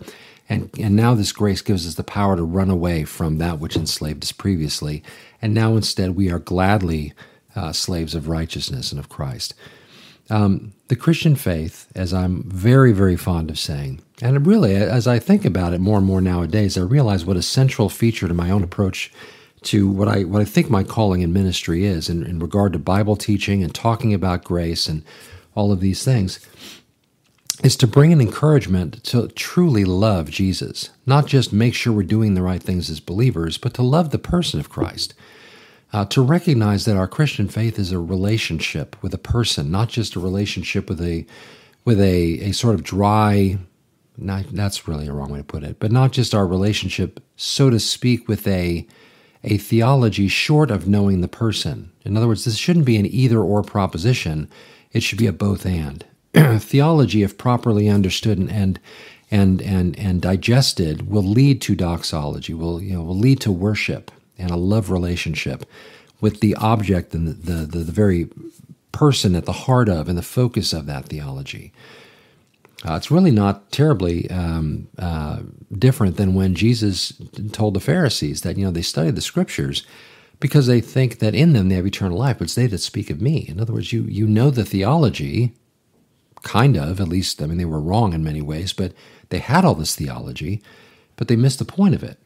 and, 0.51 0.69
and 0.77 0.97
now 0.97 1.15
this 1.15 1.31
grace 1.31 1.61
gives 1.61 1.87
us 1.87 1.95
the 1.95 2.03
power 2.03 2.35
to 2.35 2.43
run 2.43 2.69
away 2.69 3.05
from 3.05 3.37
that 3.37 3.59
which 3.59 3.77
enslaved 3.77 4.21
us 4.21 4.33
previously. 4.33 5.01
And 5.41 5.53
now 5.53 5.75
instead 5.75 6.15
we 6.15 6.31
are 6.31 6.39
gladly 6.39 7.13
uh, 7.55 7.71
slaves 7.71 8.15
of 8.15 8.27
righteousness 8.27 8.91
and 8.91 8.99
of 8.99 9.09
Christ. 9.09 9.53
Um, 10.29 10.73
the 10.87 10.95
Christian 10.95 11.35
faith, 11.35 11.87
as 11.95 12.13
I'm 12.13 12.43
very, 12.49 12.93
very 12.93 13.17
fond 13.17 13.49
of 13.49 13.59
saying, 13.59 14.01
and 14.21 14.45
really, 14.45 14.75
as 14.75 15.07
I 15.07 15.19
think 15.19 15.43
about 15.43 15.73
it 15.73 15.81
more 15.81 15.97
and 15.97 16.05
more 16.05 16.21
nowadays, 16.21 16.77
I 16.77 16.81
realize 16.81 17.25
what 17.25 17.37
a 17.37 17.41
central 17.41 17.89
feature 17.89 18.27
to 18.27 18.33
my 18.33 18.49
own 18.51 18.63
approach 18.63 19.11
to 19.63 19.89
what 19.89 20.07
I 20.07 20.23
what 20.23 20.41
I 20.41 20.45
think 20.45 20.69
my 20.69 20.83
calling 20.83 21.21
in 21.21 21.33
ministry 21.33 21.85
is 21.85 22.09
in, 22.09 22.23
in 22.23 22.39
regard 22.39 22.73
to 22.73 22.79
Bible 22.79 23.15
teaching 23.15 23.63
and 23.63 23.73
talking 23.73 24.13
about 24.13 24.43
grace 24.43 24.87
and 24.87 25.03
all 25.53 25.71
of 25.71 25.81
these 25.81 26.03
things 26.03 26.39
is 27.63 27.75
to 27.77 27.87
bring 27.87 28.11
an 28.11 28.21
encouragement 28.21 29.03
to 29.03 29.27
truly 29.29 29.85
love 29.85 30.29
Jesus, 30.29 30.89
not 31.05 31.27
just 31.27 31.53
make 31.53 31.75
sure 31.75 31.93
we're 31.93 32.03
doing 32.03 32.33
the 32.33 32.41
right 32.41 32.61
things 32.61 32.89
as 32.89 32.99
believers, 32.99 33.57
but 33.57 33.73
to 33.75 33.83
love 33.83 34.09
the 34.09 34.19
person 34.19 34.59
of 34.59 34.69
Christ. 34.69 35.13
Uh, 35.93 36.05
to 36.05 36.21
recognize 36.21 36.85
that 36.85 36.95
our 36.95 37.07
Christian 37.07 37.49
faith 37.49 37.77
is 37.77 37.91
a 37.91 37.99
relationship 37.99 38.95
with 39.03 39.13
a 39.13 39.17
person, 39.17 39.69
not 39.69 39.89
just 39.89 40.15
a 40.15 40.19
relationship 40.19 40.89
with 40.89 41.01
a 41.01 41.25
with 41.83 41.99
a, 41.99 42.39
a 42.39 42.51
sort 42.51 42.75
of 42.75 42.83
dry 42.83 43.57
not, 44.17 44.45
that's 44.51 44.87
really 44.87 45.07
a 45.07 45.13
wrong 45.13 45.31
way 45.31 45.39
to 45.39 45.43
put 45.43 45.63
it, 45.63 45.79
but 45.79 45.91
not 45.91 46.11
just 46.11 46.35
our 46.35 46.45
relationship, 46.45 47.21
so 47.35 47.69
to 47.69 47.79
speak, 47.79 48.27
with 48.27 48.47
a 48.47 48.87
a 49.43 49.57
theology 49.57 50.27
short 50.27 50.69
of 50.69 50.87
knowing 50.87 51.21
the 51.21 51.27
person. 51.27 51.91
In 52.05 52.15
other 52.15 52.27
words, 52.27 52.45
this 52.45 52.57
shouldn't 52.57 52.85
be 52.85 52.97
an 52.97 53.07
either 53.07 53.39
or 53.39 53.63
proposition. 53.63 54.47
It 54.91 55.01
should 55.01 55.17
be 55.17 55.25
a 55.25 55.33
both 55.33 55.65
and. 55.65 56.05
theology, 56.59 57.23
if 57.23 57.37
properly 57.37 57.89
understood 57.89 58.37
and, 58.37 58.51
and 58.51 58.79
and 59.29 59.61
and 59.61 59.97
and 59.97 60.21
digested, 60.21 61.09
will 61.09 61.23
lead 61.23 61.61
to 61.61 61.75
doxology. 61.75 62.53
Will 62.53 62.81
you 62.81 62.93
know 62.93 63.03
will 63.03 63.17
lead 63.17 63.39
to 63.41 63.51
worship 63.51 64.11
and 64.37 64.51
a 64.51 64.55
love 64.55 64.89
relationship 64.89 65.65
with 66.19 66.39
the 66.39 66.55
object 66.55 67.13
and 67.13 67.27
the 67.27 67.65
the, 67.65 67.79
the, 67.79 67.91
very 67.91 68.29
person 68.91 69.35
at 69.35 69.45
the 69.45 69.51
heart 69.51 69.89
of 69.89 70.09
and 70.09 70.17
the 70.17 70.23
focus 70.23 70.73
of 70.73 70.85
that 70.85 71.05
theology. 71.05 71.71
Uh, 72.85 72.95
it's 72.95 73.11
really 73.11 73.31
not 73.31 73.71
terribly 73.71 74.29
um, 74.31 74.87
uh, 74.97 75.39
different 75.77 76.17
than 76.17 76.33
when 76.33 76.55
Jesus 76.55 77.13
told 77.51 77.73
the 77.73 77.79
Pharisees 77.79 78.41
that 78.41 78.57
you 78.57 78.65
know 78.65 78.71
they 78.71 78.81
study 78.81 79.11
the 79.11 79.21
scriptures 79.21 79.85
because 80.39 80.65
they 80.67 80.81
think 80.81 81.19
that 81.19 81.35
in 81.35 81.53
them 81.53 81.69
they 81.69 81.75
have 81.75 81.85
eternal 81.85 82.17
life, 82.17 82.39
but 82.39 82.45
it's 82.45 82.55
they 82.55 82.67
that 82.67 82.79
speak 82.79 83.09
of 83.09 83.21
me. 83.21 83.45
In 83.47 83.59
other 83.59 83.73
words, 83.73 83.93
you 83.93 84.03
you 84.03 84.27
know 84.27 84.49
the 84.49 84.65
theology, 84.65 85.53
kind 86.43 86.77
of 86.77 86.99
at 86.99 87.07
least. 87.07 87.41
I 87.41 87.45
mean, 87.45 87.57
they 87.57 87.65
were 87.65 87.79
wrong 87.79 88.13
in 88.13 88.23
many 88.23 88.41
ways, 88.41 88.73
but 88.73 88.93
they 89.29 89.39
had 89.39 89.65
all 89.65 89.75
this 89.75 89.95
theology, 89.95 90.61
but 91.15 91.27
they 91.27 91.35
missed 91.35 91.59
the 91.59 91.65
point 91.65 91.95
of 91.95 92.03
it. 92.03 92.19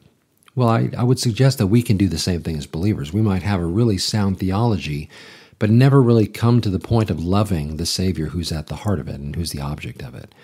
Well, 0.54 0.68
I, 0.68 0.90
I 0.96 1.02
would 1.02 1.18
suggest 1.18 1.58
that 1.58 1.66
we 1.66 1.82
can 1.82 1.96
do 1.96 2.08
the 2.08 2.18
same 2.18 2.42
thing 2.42 2.56
as 2.56 2.66
believers. 2.66 3.12
We 3.12 3.20
might 3.20 3.42
have 3.42 3.60
a 3.60 3.66
really 3.66 3.98
sound 3.98 4.38
theology, 4.38 5.10
but 5.58 5.70
never 5.70 6.02
really 6.02 6.26
come 6.26 6.60
to 6.62 6.70
the 6.70 6.78
point 6.78 7.10
of 7.10 7.22
loving 7.22 7.76
the 7.76 7.86
Savior 7.86 8.28
who's 8.28 8.52
at 8.52 8.68
the 8.68 8.76
heart 8.76 8.98
of 8.98 9.08
it 9.08 9.20
and 9.20 9.36
who's 9.36 9.50
the 9.52 9.60
object 9.60 10.02
of 10.02 10.14
it. 10.14 10.34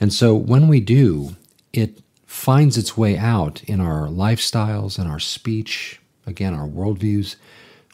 And 0.00 0.12
so 0.12 0.34
when 0.34 0.66
we 0.66 0.80
do, 0.80 1.36
it 1.74 2.00
finds 2.26 2.78
its 2.78 2.96
way 2.96 3.18
out 3.18 3.62
in 3.64 3.80
our 3.80 4.06
lifestyles 4.06 4.98
and 4.98 5.08
our 5.08 5.20
speech, 5.20 6.00
again, 6.26 6.54
our 6.54 6.66
worldviews. 6.66 7.36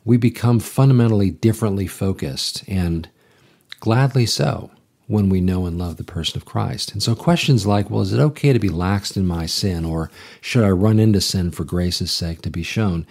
We 0.05 0.17
become 0.17 0.61
fundamentally 0.61 1.33
differently 1.33 1.89
focused, 1.89 2.63
and 2.69 3.09
gladly 3.81 4.25
so 4.25 4.71
when 5.07 5.29
we 5.29 5.41
know 5.41 5.67
and 5.67 5.79
love 5.79 5.97
the 5.97 6.05
person 6.05 6.37
of 6.37 6.45
Christ. 6.45 6.93
And 6.93 7.03
so 7.03 7.15
questions 7.15 7.67
like, 7.67 7.91
well, 7.91 8.03
is 8.03 8.13
it 8.13 8.21
okay 8.21 8.53
to 8.53 8.59
be 8.59 8.69
laxed 8.69 9.17
in 9.17 9.27
my 9.27 9.47
sin, 9.47 9.85
or 9.85 10.11
should 10.41 10.65
I 10.65 10.71
run 10.71 10.99
into 10.99 11.21
sin 11.21 11.51
for 11.51 11.65
grace's 11.65 12.11
sake 12.11 12.43
to 12.43 12.51
be 12.51 12.63
shown? 12.63 13.07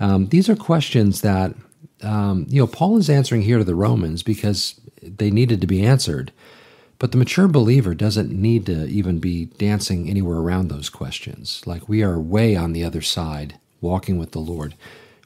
Um, 0.00 0.28
these 0.28 0.48
are 0.48 0.56
questions 0.56 1.20
that 1.20 1.54
um, 2.02 2.46
you 2.48 2.60
know 2.60 2.66
Paul 2.66 2.98
is 2.98 3.08
answering 3.08 3.42
here 3.42 3.58
to 3.58 3.64
the 3.64 3.74
Romans 3.74 4.22
because 4.22 4.80
they 5.02 5.30
needed 5.30 5.60
to 5.60 5.66
be 5.66 5.84
answered. 5.84 6.32
But 6.98 7.12
the 7.12 7.18
mature 7.18 7.46
believer 7.46 7.94
doesn't 7.94 8.30
need 8.30 8.64
to 8.66 8.86
even 8.86 9.18
be 9.18 9.46
dancing 9.58 10.08
anywhere 10.08 10.38
around 10.38 10.68
those 10.68 10.88
questions. 10.88 11.62
Like 11.66 11.88
we 11.88 12.02
are 12.02 12.18
way 12.18 12.56
on 12.56 12.72
the 12.72 12.84
other 12.84 13.02
side, 13.02 13.58
walking 13.82 14.18
with 14.18 14.32
the 14.32 14.38
Lord, 14.38 14.74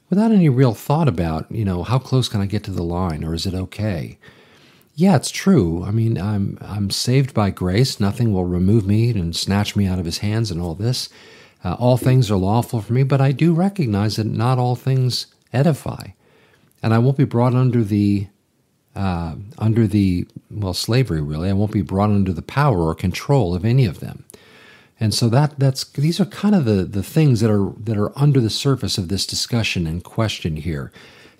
without 0.09 0.31
any 0.31 0.49
real 0.49 0.73
thought 0.73 1.07
about, 1.07 1.49
you 1.49 1.63
know, 1.63 1.83
how 1.83 1.97
close 1.97 2.27
can 2.27 2.41
I 2.41 2.45
get 2.45 2.65
to 2.65 2.71
the 2.71 2.83
line, 2.83 3.23
or 3.23 3.33
is 3.33 3.45
it 3.45 3.53
okay? 3.53 4.17
Yeah, 4.95 5.15
it's 5.15 5.31
true. 5.31 5.83
I 5.83 5.91
mean, 5.91 6.17
I'm 6.17 6.57
I'm 6.61 6.89
saved 6.89 7.33
by 7.33 7.49
grace. 7.49 7.99
Nothing 7.99 8.33
will 8.33 8.45
remove 8.45 8.85
me 8.85 9.09
and 9.09 9.35
snatch 9.35 9.75
me 9.75 9.85
out 9.87 9.99
of 9.99 10.05
His 10.05 10.19
hands, 10.19 10.51
and 10.51 10.61
all 10.61 10.75
this. 10.75 11.09
Uh, 11.63 11.75
all 11.79 11.97
things 11.97 12.31
are 12.31 12.37
lawful 12.37 12.81
for 12.81 12.93
me, 12.93 13.03
but 13.03 13.21
I 13.21 13.31
do 13.31 13.53
recognize 13.53 14.15
that 14.15 14.25
not 14.25 14.57
all 14.57 14.75
things 14.75 15.27
edify, 15.53 16.07
and 16.81 16.93
I 16.93 16.97
won't 16.97 17.17
be 17.17 17.23
brought 17.23 17.55
under 17.55 17.83
the 17.83 18.27
uh, 18.95 19.35
under 19.57 19.87
the 19.87 20.27
well 20.49 20.73
slavery. 20.73 21.21
Really, 21.21 21.49
I 21.49 21.53
won't 21.53 21.71
be 21.71 21.81
brought 21.81 22.09
under 22.09 22.33
the 22.33 22.41
power 22.41 22.81
or 22.81 22.95
control 22.95 23.55
of 23.55 23.63
any 23.63 23.85
of 23.85 23.99
them. 23.99 24.25
And 24.99 25.13
so 25.13 25.29
that 25.29 25.57
that's 25.57 25.83
these 25.83 26.19
are 26.19 26.25
kind 26.25 26.53
of 26.53 26.65
the 26.65 26.83
the 26.83 27.03
things 27.03 27.39
that 27.39 27.49
are 27.49 27.71
that 27.79 27.97
are 27.97 28.17
under 28.17 28.39
the 28.39 28.49
surface 28.49 28.97
of 28.97 29.07
this 29.07 29.25
discussion 29.25 29.87
and 29.87 30.03
question 30.03 30.57
here. 30.57 30.91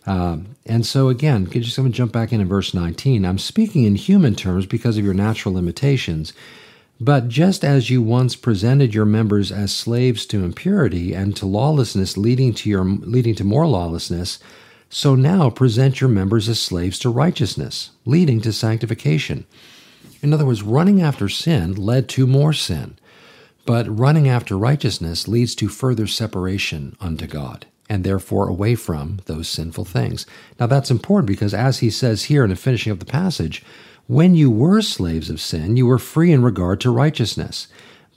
Um, 0.06 0.56
and 0.66 0.86
so, 0.86 1.10
again, 1.10 1.50
just 1.50 1.78
going 1.78 1.92
to 1.92 1.96
jump 1.96 2.12
back 2.12 2.34
in 2.34 2.42
in 2.42 2.48
verse 2.48 2.74
19. 2.74 3.26
I'm 3.26 3.38
speaking 3.38 3.84
in 3.84 3.96
human 3.96 4.36
terms 4.36 4.66
because 4.66 4.98
of 4.98 5.06
your 5.06 5.14
natural 5.14 5.54
limitations. 5.54 6.34
But 7.00 7.30
just 7.30 7.64
as 7.64 7.90
you 7.90 8.02
once 8.02 8.36
presented 8.36 8.94
your 8.94 9.06
members 9.06 9.52
as 9.52 9.74
slaves 9.74 10.26
to 10.28 10.44
impurity 10.44 11.14
and 11.14 11.36
to 11.36 11.48
lawlessness, 11.48 12.16
leading 12.16 12.54
to 12.56 12.70
your 12.70 12.84
leading 12.84 13.34
to 13.36 13.44
more 13.44 13.66
lawlessness, 13.66 14.38
so 14.90 15.16
now 15.16 15.50
present 15.50 16.00
your 16.00 16.10
members 16.10 16.48
as 16.48 16.60
slaves 16.60 17.00
to 17.00 17.10
righteousness, 17.10 17.92
leading 18.06 18.40
to 18.42 18.54
sanctification. 18.54 19.46
In 20.22 20.32
other 20.32 20.46
words, 20.46 20.62
running 20.62 21.02
after 21.02 21.28
sin 21.28 21.74
led 21.74 22.08
to 22.10 22.28
more 22.28 22.54
sin, 22.54 22.98
but 23.66 23.88
running 23.88 24.30
after 24.30 24.56
righteousness 24.56 25.28
leads 25.28 25.56
to 25.56 25.70
further 25.70 26.06
separation 26.06 26.96
unto 27.00 27.26
God 27.26 27.66
and 27.92 28.06
therefore 28.06 28.48
away 28.48 28.74
from 28.74 29.20
those 29.26 29.50
sinful 29.50 29.84
things. 29.84 30.26
Now, 30.58 30.66
that's 30.66 30.90
important 30.90 31.28
because, 31.28 31.54
as 31.54 31.80
he 31.80 31.90
says 31.90 32.24
here 32.24 32.46
in 32.46 32.50
the 32.50 32.56
finishing 32.56 32.90
of 32.90 33.00
the 33.00 33.06
passage, 33.06 33.66
when 34.08 34.34
you 34.34 34.50
were 34.50 34.82
slaves 34.82 35.30
of 35.30 35.42
sin, 35.42 35.76
you 35.76 35.86
were 35.86 36.00
free 36.00 36.32
in 36.32 36.42
regard 36.42 36.80
to 36.82 36.90
righteousness. 36.90 37.68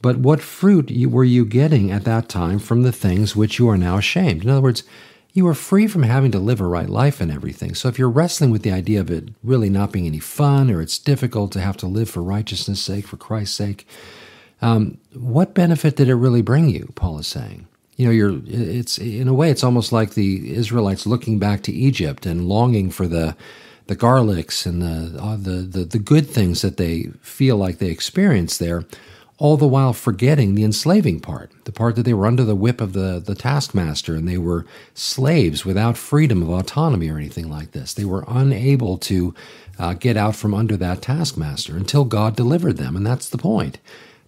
But 0.00 0.19
what 0.19 0.40
fruit 0.40 0.93
were 1.09 1.25
you 1.25 1.45
getting 1.45 1.90
at 1.90 2.04
that 2.04 2.28
time 2.28 2.61
from 2.61 2.83
the 2.83 2.93
things 2.93 3.35
which 3.35 3.59
you 3.59 3.69
are 3.69 3.76
now 3.76 3.97
ashamed? 3.99 4.45
In 4.45 4.50
other 4.50 4.61
words, 4.61 4.85
you 5.33 5.45
were 5.45 5.54
free 5.54 5.88
from 5.88 6.04
having 6.04 6.31
to 6.31 6.38
live 6.38 6.61
a 6.61 6.66
right 6.69 6.88
life 6.88 7.21
and 7.21 7.33
everything. 7.33 7.75
So 7.75 7.88
if 7.88 7.99
you're 7.99 8.09
wrestling 8.09 8.52
with 8.52 8.62
the 8.62 8.71
idea 8.71 9.00
of 9.00 9.11
it 9.11 9.31
really 9.43 9.71
not 9.71 9.90
being 9.90 10.07
any 10.07 10.21
fun 10.21 10.71
or 10.71 10.81
it's 10.81 10.99
difficult 11.00 11.50
to 11.50 11.61
have 11.61 11.76
to 11.78 11.88
live 11.88 12.09
for 12.09 12.23
righteousness' 12.23 12.81
sake, 12.81 13.09
for 13.09 13.16
Christ's 13.16 13.57
sake, 13.57 13.88
um, 14.62 14.99
what 15.14 15.52
benefit 15.52 15.97
did 15.97 16.09
it 16.09 16.14
really 16.14 16.43
bring 16.43 16.69
you? 16.69 16.93
Paul 16.95 17.19
is 17.19 17.26
saying 17.26 17.66
you 17.97 18.07
know 18.07 18.13
you're 18.13 18.41
it's 18.47 18.99
in 18.99 19.29
a 19.29 19.35
way 19.35 19.51
it's 19.51 19.65
almost 19.65 19.93
like 19.93 20.15
the 20.15 20.55
Israelites 20.55 21.07
looking 21.07 21.39
back 21.39 21.63
to 21.63 21.73
Egypt 21.73 22.27
and 22.27 22.49
longing 22.49 22.91
for 22.91 23.07
the 23.07 23.37
the 23.87 23.97
garlics 23.97 24.67
and 24.67 24.83
the, 24.83 25.21
uh, 25.21 25.37
the 25.37 25.63
the 25.63 25.85
the 25.85 25.99
good 25.99 26.27
things 26.29 26.63
that 26.63 26.77
they 26.77 27.11
feel 27.21 27.57
like 27.57 27.79
they 27.79 27.91
experience 27.91 28.59
there 28.59 28.85
all 29.39 29.57
the 29.57 29.67
while 29.67 29.93
forgetting 29.93 30.55
the 30.55 30.65
enslaving 30.65 31.21
part 31.21 31.51
the 31.65 31.73
part 31.73 31.97
that 31.97 32.05
they 32.05 32.15
were 32.15 32.27
under 32.27 32.45
the 32.45 32.55
whip 32.55 32.81
of 32.81 32.93
the 32.93 33.23
the 33.25 33.35
taskmaster 33.35 34.15
and 34.15 34.29
they 34.29 34.39
were 34.39 34.65
slaves 34.95 35.65
without 35.65 35.97
freedom 35.97 36.43
of 36.43 36.51
autonomy 36.51 37.09
or 37.09 37.17
anything 37.17 37.51
like 37.51 37.73
this. 37.73 37.95
They 37.95 38.05
were 38.05 38.25
unable 38.29 38.97
to 38.99 39.35
uh, 39.79 39.95
get 39.95 40.17
out 40.17 40.37
from 40.37 40.55
under 40.55 40.77
that 40.77 41.03
taskmaster 41.03 41.77
until 41.77 42.05
God 42.05 42.37
delivered 42.37 42.77
them 42.77 42.97
and 42.97 43.07
that's 43.07 43.29
the 43.29 43.39
point 43.39 43.79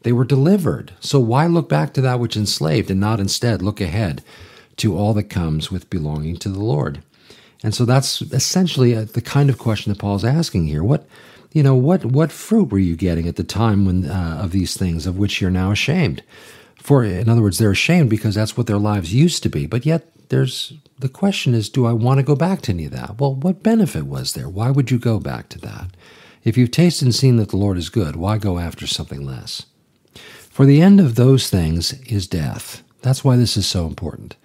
they 0.06 0.12
were 0.12 0.24
delivered. 0.24 0.92
So 1.00 1.18
why 1.18 1.48
look 1.48 1.68
back 1.68 1.92
to 1.94 2.00
that 2.02 2.20
which 2.20 2.36
enslaved 2.36 2.92
and 2.92 3.00
not 3.00 3.18
instead 3.18 3.60
look 3.60 3.80
ahead 3.80 4.22
to 4.76 4.96
all 4.96 5.12
that 5.14 5.24
comes 5.24 5.72
with 5.72 5.90
belonging 5.90 6.36
to 6.36 6.48
the 6.48 6.62
Lord? 6.62 7.02
And 7.64 7.74
so 7.74 7.84
that's 7.84 8.22
essentially 8.22 8.94
uh, 8.94 9.06
the 9.06 9.20
kind 9.20 9.50
of 9.50 9.58
question 9.58 9.92
that 9.92 9.98
Paul's 9.98 10.24
asking 10.24 10.68
here. 10.68 10.84
What, 10.84 11.08
you 11.52 11.64
know, 11.64 11.74
what 11.74 12.04
what 12.04 12.30
fruit 12.30 12.70
were 12.70 12.78
you 12.78 12.94
getting 12.94 13.26
at 13.26 13.34
the 13.34 13.42
time 13.42 13.84
when 13.84 14.08
uh, 14.08 14.38
of 14.40 14.52
these 14.52 14.76
things 14.76 15.08
of 15.08 15.18
which 15.18 15.40
you're 15.40 15.50
now 15.50 15.72
ashamed? 15.72 16.22
For 16.76 17.02
in 17.02 17.28
other 17.28 17.42
words, 17.42 17.58
they're 17.58 17.72
ashamed 17.72 18.08
because 18.08 18.36
that's 18.36 18.56
what 18.56 18.68
their 18.68 18.78
lives 18.78 19.12
used 19.12 19.42
to 19.42 19.48
be. 19.48 19.66
But 19.66 19.84
yet, 19.84 20.06
there's 20.28 20.72
the 21.00 21.08
question 21.08 21.52
is, 21.52 21.68
do 21.68 21.84
I 21.84 21.92
want 21.92 22.18
to 22.18 22.22
go 22.22 22.36
back 22.36 22.62
to 22.62 22.72
any 22.72 22.84
of 22.84 22.92
that? 22.92 23.18
Well, 23.18 23.34
what 23.34 23.64
benefit 23.64 24.06
was 24.06 24.34
there? 24.34 24.48
Why 24.48 24.70
would 24.70 24.92
you 24.92 25.00
go 25.00 25.18
back 25.18 25.48
to 25.48 25.58
that? 25.62 25.96
If 26.44 26.56
you've 26.56 26.70
tasted 26.70 27.06
and 27.06 27.14
seen 27.14 27.38
that 27.38 27.48
the 27.48 27.56
Lord 27.56 27.76
is 27.76 27.88
good, 27.88 28.14
why 28.14 28.38
go 28.38 28.60
after 28.60 28.86
something 28.86 29.26
less? 29.26 29.66
For 30.56 30.64
the 30.64 30.80
end 30.80 31.00
of 31.00 31.16
those 31.16 31.50
things 31.50 31.92
is 32.04 32.26
death. 32.26 32.82
That's 33.02 33.22
why 33.22 33.36
this 33.36 33.58
is 33.58 33.66
so 33.66 33.84
important. 33.84 34.36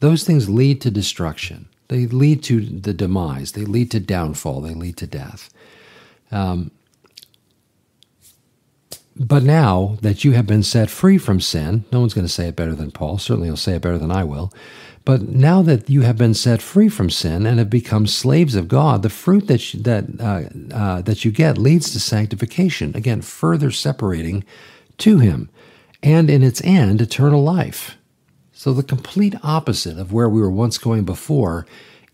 Those 0.00 0.22
things 0.22 0.50
lead 0.50 0.82
to 0.82 0.90
destruction. 0.90 1.70
They 1.88 2.04
lead 2.04 2.42
to 2.42 2.60
the 2.60 2.92
demise. 2.92 3.52
They 3.52 3.64
lead 3.64 3.90
to 3.92 3.98
downfall. 3.98 4.60
They 4.60 4.74
lead 4.74 4.98
to 4.98 5.06
death. 5.06 5.48
Um, 6.30 6.70
but 9.16 9.42
now 9.42 9.96
that 10.02 10.22
you 10.22 10.32
have 10.32 10.46
been 10.46 10.62
set 10.62 10.90
free 10.90 11.16
from 11.16 11.40
sin, 11.40 11.86
no 11.90 12.00
one's 12.00 12.12
going 12.12 12.26
to 12.26 12.32
say 12.32 12.48
it 12.48 12.56
better 12.56 12.74
than 12.74 12.90
Paul. 12.90 13.16
Certainly, 13.16 13.48
he'll 13.48 13.56
say 13.56 13.76
it 13.76 13.80
better 13.80 13.96
than 13.96 14.10
I 14.10 14.22
will. 14.22 14.52
But 15.06 15.30
now 15.30 15.62
that 15.62 15.88
you 15.88 16.02
have 16.02 16.18
been 16.18 16.34
set 16.34 16.60
free 16.60 16.90
from 16.90 17.08
sin 17.08 17.46
and 17.46 17.58
have 17.58 17.70
become 17.70 18.06
slaves 18.06 18.54
of 18.54 18.68
God, 18.68 19.02
the 19.02 19.08
fruit 19.08 19.46
that 19.46 19.72
you, 19.72 19.80
that 19.80 20.04
uh, 20.20 20.76
uh, 20.76 21.00
that 21.00 21.24
you 21.24 21.30
get 21.30 21.56
leads 21.56 21.90
to 21.92 22.00
sanctification. 22.00 22.94
Again, 22.94 23.22
further 23.22 23.70
separating 23.70 24.44
to 24.98 25.20
Him 25.20 25.48
and 26.04 26.28
in 26.28 26.42
its 26.42 26.62
end, 26.62 27.00
eternal 27.00 27.42
life. 27.42 27.96
So, 28.52 28.72
the 28.74 28.82
complete 28.82 29.34
opposite 29.42 29.98
of 29.98 30.12
where 30.12 30.28
we 30.28 30.40
were 30.40 30.50
once 30.50 30.78
going 30.78 31.04
before. 31.04 31.66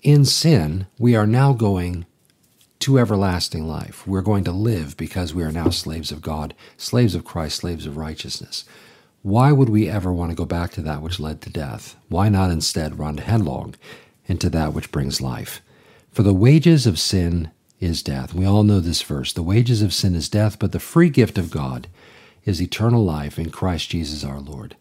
In 0.02 0.24
sin, 0.24 0.86
we 0.98 1.14
are 1.14 1.26
now 1.26 1.52
going 1.52 2.06
to 2.78 2.98
everlasting 2.98 3.66
life. 3.66 4.06
We're 4.06 4.22
going 4.22 4.44
to 4.44 4.52
live 4.52 4.96
because 4.96 5.34
we 5.34 5.42
are 5.42 5.52
now 5.52 5.68
slaves 5.68 6.10
of 6.10 6.22
God, 6.22 6.54
slaves 6.78 7.14
of 7.14 7.24
Christ, 7.24 7.56
slaves 7.56 7.84
of 7.84 7.98
righteousness. 7.98 8.64
Why 9.22 9.52
would 9.52 9.68
we 9.68 9.90
ever 9.90 10.12
want 10.12 10.30
to 10.30 10.36
go 10.36 10.46
back 10.46 10.70
to 10.72 10.82
that 10.82 11.02
which 11.02 11.20
led 11.20 11.42
to 11.42 11.50
death? 11.50 11.96
Why 12.08 12.30
not 12.30 12.50
instead 12.50 12.98
run 12.98 13.18
headlong 13.18 13.74
into 14.26 14.48
that 14.50 14.72
which 14.72 14.92
brings 14.92 15.20
life? 15.20 15.60
For 16.10 16.22
the 16.22 16.32
wages 16.32 16.86
of 16.86 16.98
sin 16.98 17.50
is 17.80 18.02
death. 18.02 18.32
We 18.32 18.46
all 18.46 18.62
know 18.62 18.80
this 18.80 19.02
verse. 19.02 19.32
The 19.32 19.42
wages 19.42 19.82
of 19.82 19.92
sin 19.92 20.14
is 20.14 20.28
death, 20.28 20.58
but 20.58 20.72
the 20.72 20.80
free 20.80 21.10
gift 21.10 21.36
of 21.36 21.50
God 21.50 21.88
is 22.44 22.60
eternal 22.60 23.04
life 23.04 23.38
in 23.38 23.50
Christ 23.50 23.90
Jesus 23.90 24.24
our 24.24 24.40
Lord. 24.40 24.76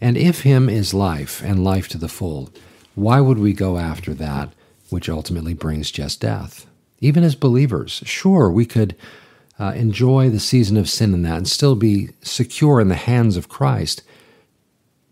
And 0.00 0.16
if 0.16 0.42
Him 0.42 0.68
is 0.68 0.94
life 0.94 1.42
and 1.42 1.64
life 1.64 1.88
to 1.88 1.98
the 1.98 2.08
full, 2.08 2.50
why 2.94 3.20
would 3.20 3.38
we 3.38 3.52
go 3.52 3.78
after 3.78 4.14
that 4.14 4.52
which 4.88 5.08
ultimately 5.08 5.54
brings 5.54 5.90
just 5.90 6.20
death? 6.20 6.66
Even 7.00 7.22
as 7.22 7.34
believers, 7.34 8.02
sure, 8.04 8.50
we 8.50 8.66
could 8.66 8.96
uh, 9.58 9.72
enjoy 9.76 10.30
the 10.30 10.40
season 10.40 10.76
of 10.76 10.88
sin 10.88 11.14
in 11.14 11.22
that 11.22 11.36
and 11.36 11.48
still 11.48 11.74
be 11.74 12.10
secure 12.22 12.80
in 12.80 12.88
the 12.88 12.94
hands 12.94 13.36
of 13.36 13.48
Christ. 13.48 14.02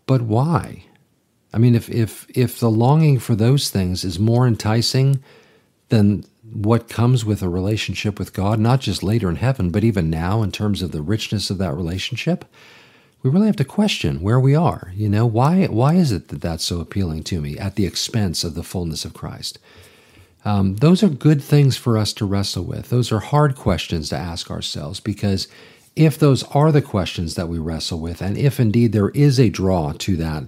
But 0.05 0.23
why? 0.23 0.85
I 1.53 1.57
mean, 1.57 1.75
if, 1.75 1.89
if, 1.89 2.25
if 2.29 2.59
the 2.59 2.69
longing 2.69 3.19
for 3.19 3.35
those 3.35 3.69
things 3.69 4.03
is 4.03 4.19
more 4.19 4.47
enticing 4.47 5.23
than 5.89 6.25
what 6.43 6.89
comes 6.89 7.25
with 7.25 7.41
a 7.41 7.49
relationship 7.49 8.17
with 8.17 8.33
God, 8.33 8.59
not 8.59 8.79
just 8.81 9.03
later 9.03 9.29
in 9.29 9.35
heaven, 9.37 9.69
but 9.71 9.83
even 9.83 10.09
now 10.09 10.41
in 10.41 10.51
terms 10.51 10.81
of 10.81 10.91
the 10.91 11.01
richness 11.01 11.49
of 11.49 11.57
that 11.57 11.75
relationship, 11.75 12.45
we 13.21 13.29
really 13.29 13.47
have 13.47 13.57
to 13.57 13.65
question 13.65 14.21
where 14.21 14.39
we 14.39 14.55
are. 14.55 14.93
You 14.95 15.09
know, 15.09 15.25
why 15.25 15.65
why 15.65 15.95
is 15.95 16.11
it 16.11 16.29
that 16.29 16.41
that's 16.41 16.63
so 16.63 16.79
appealing 16.79 17.23
to 17.23 17.41
me 17.41 17.57
at 17.57 17.75
the 17.75 17.85
expense 17.85 18.43
of 18.43 18.55
the 18.55 18.63
fullness 18.63 19.03
of 19.03 19.13
Christ? 19.13 19.59
Um, 20.45 20.77
those 20.77 21.03
are 21.03 21.09
good 21.09 21.43
things 21.43 21.75
for 21.75 21.97
us 21.97 22.13
to 22.13 22.25
wrestle 22.25 22.63
with. 22.63 22.89
Those 22.89 23.11
are 23.11 23.19
hard 23.19 23.55
questions 23.55 24.09
to 24.09 24.15
ask 24.15 24.49
ourselves 24.49 25.01
because 25.01 25.49
if 25.97 26.17
those 26.17 26.43
are 26.43 26.71
the 26.71 26.81
questions 26.81 27.35
that 27.35 27.49
we 27.49 27.59
wrestle 27.59 27.99
with, 27.99 28.21
and 28.21 28.37
if 28.37 28.57
indeed 28.57 28.93
there 28.93 29.09
is 29.09 29.37
a 29.37 29.49
draw 29.49 29.91
to 29.97 30.15
that 30.15 30.45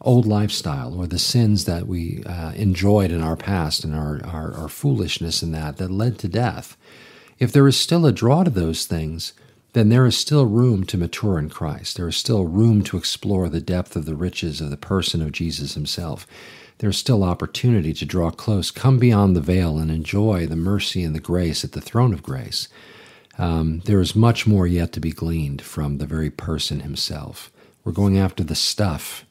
old 0.00 0.26
lifestyle 0.26 0.94
or 0.94 1.06
the 1.06 1.18
sins 1.18 1.64
that 1.66 1.86
we 1.86 2.22
uh, 2.24 2.52
enjoyed 2.52 3.10
in 3.10 3.20
our 3.20 3.36
past 3.36 3.84
and 3.84 3.94
our, 3.94 4.20
our, 4.24 4.54
our 4.54 4.68
foolishness 4.68 5.42
in 5.42 5.52
that 5.52 5.76
that 5.76 5.90
led 5.90 6.18
to 6.18 6.28
death, 6.28 6.76
if 7.38 7.52
there 7.52 7.68
is 7.68 7.78
still 7.78 8.06
a 8.06 8.12
draw 8.12 8.44
to 8.44 8.50
those 8.50 8.86
things, 8.86 9.32
then 9.72 9.88
there 9.88 10.06
is 10.06 10.16
still 10.16 10.46
room 10.46 10.84
to 10.84 10.98
mature 10.98 11.38
in 11.38 11.48
Christ. 11.48 11.96
There 11.96 12.08
is 12.08 12.16
still 12.16 12.44
room 12.44 12.82
to 12.84 12.96
explore 12.96 13.48
the 13.48 13.60
depth 13.60 13.94
of 13.94 14.04
the 14.04 14.16
riches 14.16 14.60
of 14.60 14.70
the 14.70 14.76
person 14.76 15.22
of 15.22 15.32
Jesus 15.32 15.74
himself. 15.74 16.26
There's 16.78 16.96
still 16.96 17.22
opportunity 17.22 17.92
to 17.92 18.06
draw 18.06 18.30
close, 18.30 18.70
come 18.70 18.98
beyond 18.98 19.36
the 19.36 19.40
veil, 19.40 19.78
and 19.78 19.90
enjoy 19.90 20.46
the 20.46 20.56
mercy 20.56 21.04
and 21.04 21.14
the 21.14 21.20
grace 21.20 21.62
at 21.62 21.72
the 21.72 21.80
throne 21.80 22.12
of 22.12 22.22
grace. 22.22 22.68
Um, 23.38 23.80
there 23.84 24.00
is 24.00 24.16
much 24.16 24.46
more 24.46 24.66
yet 24.66 24.92
to 24.92 25.00
be 25.00 25.12
gleaned 25.12 25.62
from 25.62 25.98
the 25.98 26.06
very 26.06 26.30
person 26.30 26.80
himself. 26.80 27.52
We're 27.84 27.92
going 27.92 28.18
after 28.18 28.42
the 28.42 28.54
stuff 28.54 29.24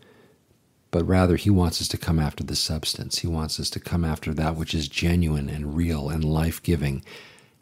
but 0.92 1.08
rather 1.08 1.36
he 1.36 1.50
wants 1.50 1.82
us 1.82 1.88
to 1.90 1.98
come 1.98 2.20
after 2.20 2.44
the 2.44 2.56
substance. 2.56 3.20
He 3.20 3.28
wants 3.28 3.60
us 3.60 3.70
to 3.72 3.80
come 3.80 4.04
after 4.04 4.34
that 4.34 4.56
which 4.56 4.74
is 4.74 4.88
genuine 4.88 5.50
and 5.50 5.76
real 5.76 6.10
and 6.10 6.24
life 6.24 6.62
giving. 6.64 7.04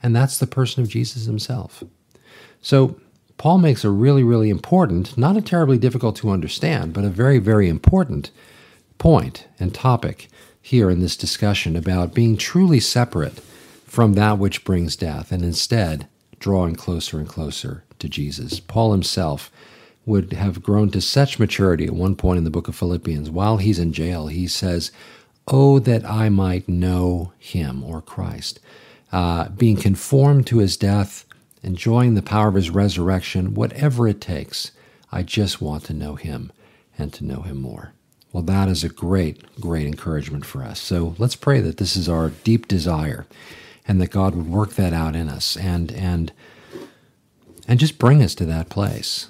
And 0.01 0.15
that's 0.15 0.38
the 0.38 0.48
person 0.48 0.84
of 0.84 0.89
Jesus 0.89 1.25
himself. 1.25 1.84
So, 2.62 3.00
Paul 3.38 3.60
makes 3.60 3.84
a 3.84 3.91
really, 3.91 4.24
really 4.24 4.50
important, 4.50 5.15
not 5.15 5.38
a 5.38 5.41
terribly 5.41 5.77
difficult 5.77 6.15
to 6.17 6.31
understand, 6.31 6.93
but 6.93 7.03
a 7.03 7.10
very, 7.10 7.38
very 7.38 7.69
important 7.69 8.31
point 8.98 9.46
and 9.60 9.74
topic 9.74 10.27
here 10.60 10.89
in 10.89 11.01
this 11.01 11.15
discussion 11.15 11.75
about 11.75 12.15
being 12.15 12.36
truly 12.36 12.79
separate 12.79 13.39
from 13.86 14.13
that 14.13 14.39
which 14.39 14.65
brings 14.65 14.96
death 14.96 15.31
and 15.31 15.43
instead 15.43 16.07
drawing 16.39 16.75
closer 16.75 17.19
and 17.19 17.27
closer 17.29 17.84
to 18.00 18.10
Jesus. 18.10 18.60
Paul 18.60 18.91
himself 18.91 19.51
would 20.08 20.32
have 20.34 20.64
grown 20.64 20.90
to 20.90 21.02
such 21.02 21.38
maturity 21.38 21.86
at 21.86 21.94
one 21.94 22.16
point 22.16 22.38
in 22.38 22.46
the 22.46 22.50
book 22.50 22.70
of 22.70 22.76
Philippians. 22.76 23.30
While 23.30 23.58
he's 23.58 23.78
in 23.78 23.92
jail, 23.92 24.28
he 24.28 24.48
says, 24.48 24.92
Oh, 25.48 25.80
that 25.80 26.04
I 26.06 26.30
might 26.30 26.68
know 26.68 27.34
him 27.38 27.84
or 27.84 28.02
Christ. 28.02 28.60
Uh, 29.12 29.50
being 29.50 29.76
conformed 29.76 30.48
to 30.48 30.60
his 30.60 30.78
death, 30.78 31.26
enjoying 31.62 32.16
the 32.16 32.22
power 32.22 32.48
of 32.48 32.56
his 32.56 32.70
resurrection, 32.70 33.54
whatever 33.54 34.08
it 34.08 34.22
takes, 34.22 34.72
I 35.12 35.24
just 35.24 35.62
want 35.62 35.84
to 35.86 35.94
know 35.94 36.16
him 36.16 36.52
and 36.98 37.14
to 37.14 37.26
know 37.26 37.42
him 37.42 37.62
more. 37.62 37.94
Well, 38.32 38.44
that 38.44 38.70
is 38.70 38.84
a 38.84 38.90
great, 38.90 39.44
great 39.60 39.88
encouragement 39.88 40.46
for 40.46 40.64
us. 40.64 40.80
So 40.80 41.16
let's 41.18 41.36
pray 41.36 41.60
that 41.62 41.78
this 41.78 41.96
is 41.96 42.10
our 42.10 42.30
deep 42.30 42.68
desire 42.68 43.26
and 43.88 44.02
that 44.02 44.12
God 44.12 44.36
would 44.36 44.50
work 44.50 44.74
that 44.76 44.94
out 44.94 45.16
in 45.16 45.30
us 45.30 45.56
and, 45.58 45.92
and, 45.92 46.32
and 47.68 47.80
just 47.80 47.98
bring 47.98 48.22
us 48.22 48.36
to 48.36 48.46
that 48.46 48.70
place 48.70 49.30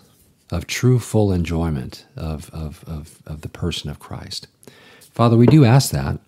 of 0.51 0.67
true 0.67 0.99
full 0.99 1.31
enjoyment 1.31 2.05
of, 2.15 2.49
of, 2.53 2.83
of, 2.87 3.19
of 3.25 3.41
the 3.41 3.49
person 3.49 3.89
of 3.89 3.99
Christ. 3.99 4.47
Father, 5.11 5.35
we 5.35 5.47
do 5.47 5.65
ask 5.65 5.91
that. 5.91 6.19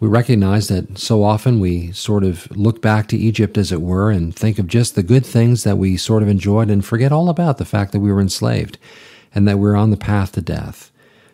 We 0.00 0.08
recognize 0.08 0.68
that 0.68 0.98
so 0.98 1.22
often 1.22 1.60
we 1.60 1.92
sort 1.92 2.24
of 2.24 2.50
look 2.56 2.82
back 2.82 3.08
to 3.08 3.16
Egypt, 3.16 3.56
as 3.56 3.72
it 3.72 3.80
were, 3.80 4.10
and 4.10 4.34
think 4.34 4.58
of 4.58 4.66
just 4.66 4.94
the 4.94 5.02
good 5.02 5.24
things 5.24 5.64
that 5.64 5.78
we 5.78 5.96
sort 5.96 6.22
of 6.22 6.28
enjoyed 6.28 6.68
and 6.68 6.84
forget 6.84 7.12
all 7.12 7.28
about 7.28 7.58
the 7.58 7.64
fact 7.64 7.92
that 7.92 8.00
we 8.00 8.12
were 8.12 8.20
enslaved 8.20 8.76
and 9.34 9.48
that 9.48 9.58
we're 9.58 9.76
on 9.76 9.90
the 9.90 9.96
path 9.96 10.32
to 10.32 10.42
death. 10.42 10.90